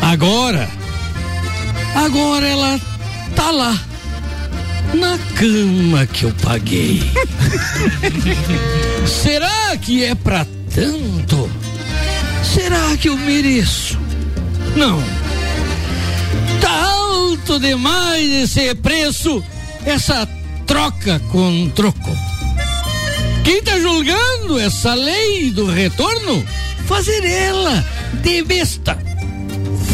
[0.03, 0.69] Agora,
[1.95, 2.81] agora ela
[3.35, 3.77] tá lá,
[4.95, 7.03] na cama que eu paguei.
[9.07, 11.51] Será que é pra tanto?
[12.43, 13.99] Será que eu mereço?
[14.77, 15.03] Não.
[16.61, 19.43] Tá alto demais esse preço,
[19.85, 20.27] essa
[20.67, 22.17] troca com troco.
[23.45, 26.45] Quem tá julgando essa lei do retorno?
[26.87, 27.85] Fazer ela
[28.23, 28.99] de besta.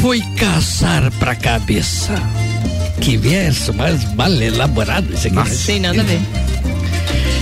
[0.01, 2.15] Foi caçar pra cabeça.
[3.01, 5.37] Que verso mais mal elaborado esse aqui.
[5.37, 5.45] né?
[5.67, 6.21] Tem nada a ver.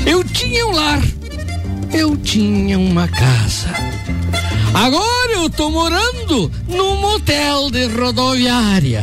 [0.07, 1.01] Eu tinha um lar,
[1.93, 3.69] eu tinha uma casa.
[4.75, 9.03] Agora eu tô morando num motel de rodoviária.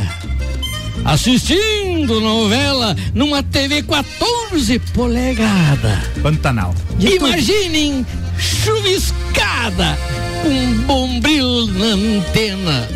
[1.04, 6.00] Assistindo novela numa TV 14 polegada.
[6.22, 6.72] Pantanal.
[7.00, 8.06] Imaginem
[8.38, 9.98] chuviscada,
[10.44, 12.88] um bombril na antena.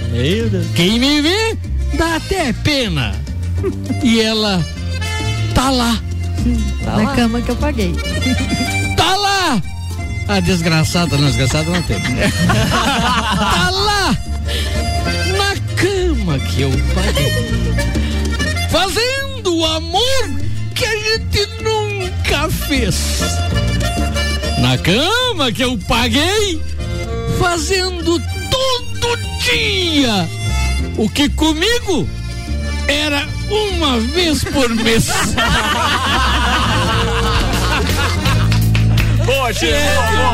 [0.77, 1.59] Quem me vê
[1.95, 3.13] dá até pena.
[4.05, 4.65] E ela
[5.53, 6.01] tá lá.
[6.85, 7.93] Na cama que eu paguei.
[10.27, 10.37] Tá lá!
[10.37, 12.01] A desgraçada, não, desgraçada não tem.
[12.01, 14.17] tá lá!
[15.37, 17.33] Na cama que eu paguei.
[18.71, 20.31] Fazendo o amor
[20.75, 23.21] que a gente nunca fez.
[24.59, 26.63] Na cama que eu paguei.
[27.39, 28.21] Fazendo
[28.51, 30.29] todo dia.
[30.97, 32.09] O que comigo
[32.87, 35.09] era uma vez por mês.
[39.25, 39.67] Poxa,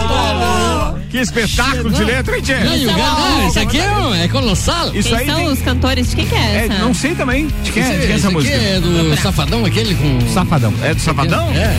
[0.09, 0.99] boa.
[1.11, 2.55] Que espetáculo de letra, hein, Tchê?
[2.59, 4.95] Não, o cara- não, isso aqui é, é colossal.
[4.95, 6.11] Isso Quem aí são tem- os cantores?
[6.11, 6.74] De quem que é É, essa?
[6.82, 7.47] não sei também.
[7.64, 8.55] De quem é, de quem é Esse essa aqui música?
[8.55, 10.20] é do Safadão, aquele com.
[10.32, 10.74] Safadão.
[10.82, 11.49] É do Safadão?
[11.53, 11.74] É,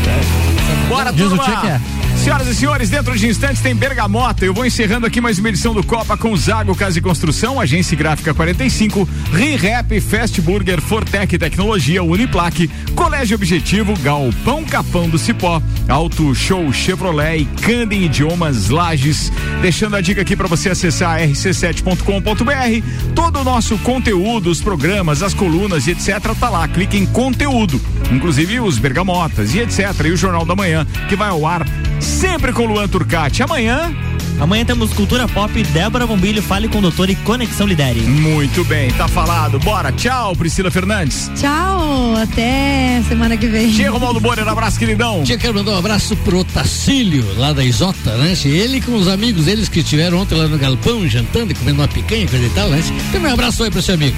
[0.88, 1.44] Bora, Diz o turma!
[1.44, 1.80] Tchê que é.
[2.20, 4.44] Senhoras e senhores, dentro de instantes tem Bergamota.
[4.44, 7.96] Eu vou encerrando aqui mais uma edição do Copa com Zago Casa e Construção, Agência
[7.96, 16.36] Gráfica 45, ReRap, Fast Burger, Fortec Tecnologia, Uniplaque, Colégio Objetivo, Galpão Capão do Cipó, Auto
[16.36, 19.32] Show Chevrolet e Candem Idiomas Lages.
[19.62, 23.14] Deixando a dica aqui para você acessar rc7.com.br.
[23.16, 26.20] Todo o nosso conteúdo, os programas, as colunas e etc.
[26.38, 26.68] tá lá.
[26.68, 27.80] Clique em conteúdo,
[28.12, 30.06] inclusive os bergamotas e etc.
[30.06, 31.66] E o Jornal da Manhã, que vai ao ar
[32.00, 33.44] sempre com Luan Turcati.
[33.44, 34.09] Amanhã.
[34.40, 38.00] Amanhã temos Cultura Pop, Débora Bombilho, Fale com o Doutor e Conexão Lidere.
[38.02, 39.60] Muito bem, tá falado.
[39.60, 41.30] Bora, tchau, Priscila Fernandes.
[41.40, 43.72] Tchau, até semana que vem.
[43.72, 45.24] Tia Romualdo Moreira, abraço, queridão.
[45.24, 48.34] Tia, quero mandar um abraço pro Tacílio, lá da Isota, né?
[48.36, 48.50] tia?
[48.56, 51.88] Ele com os amigos deles que estiveram ontem lá no galpão, jantando e comendo uma
[51.88, 52.82] picanha, coisa e tal, né?
[53.10, 54.16] Então, um abraço aí pro seu amigo.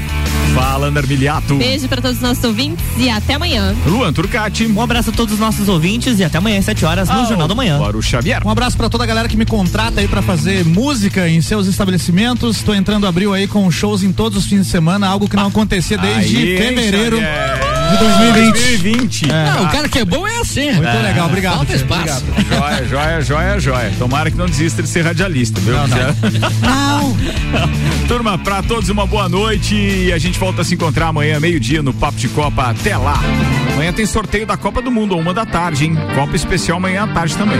[0.53, 1.55] Fala, Ander Miliato.
[1.55, 3.73] Beijo pra todos os nossos ouvintes e até amanhã.
[3.85, 4.67] Luan Turcati.
[4.67, 7.25] Um abraço a todos os nossos ouvintes e até amanhã às 7 horas no Ah,
[7.25, 7.77] Jornal da Manhã.
[7.77, 8.41] Bora o Xavier.
[8.45, 11.67] Um abraço pra toda a galera que me contrata aí pra fazer música em seus
[11.67, 12.61] estabelecimentos.
[12.61, 15.47] Tô entrando abril aí com shows em todos os fins de semana, algo que não
[15.47, 17.59] acontecia desde Aí, fevereiro Xavier.
[17.91, 18.51] de 2020.
[18.51, 19.31] 2020.
[19.31, 19.33] É.
[19.33, 20.65] Ah, o cara que é bom é assim.
[20.73, 21.03] Muito rapaz.
[21.03, 21.55] legal, obrigado.
[21.55, 22.23] Falta espaço.
[22.27, 22.49] obrigado.
[22.49, 23.93] Joia, joia, joia, joia.
[23.97, 25.73] Tomara que não desista de ser radialista, viu?
[25.73, 27.07] Não, não.
[27.09, 27.17] Não.
[28.09, 31.81] Turma, pra todos uma boa noite e a gente volta a se encontrar amanhã, meio-dia,
[31.81, 32.63] no Papo de Copa.
[32.63, 33.17] Até lá.
[33.73, 35.95] Amanhã tem sorteio da Copa do Mundo, uma da tarde, hein?
[36.15, 37.59] Copa especial amanhã à tarde também.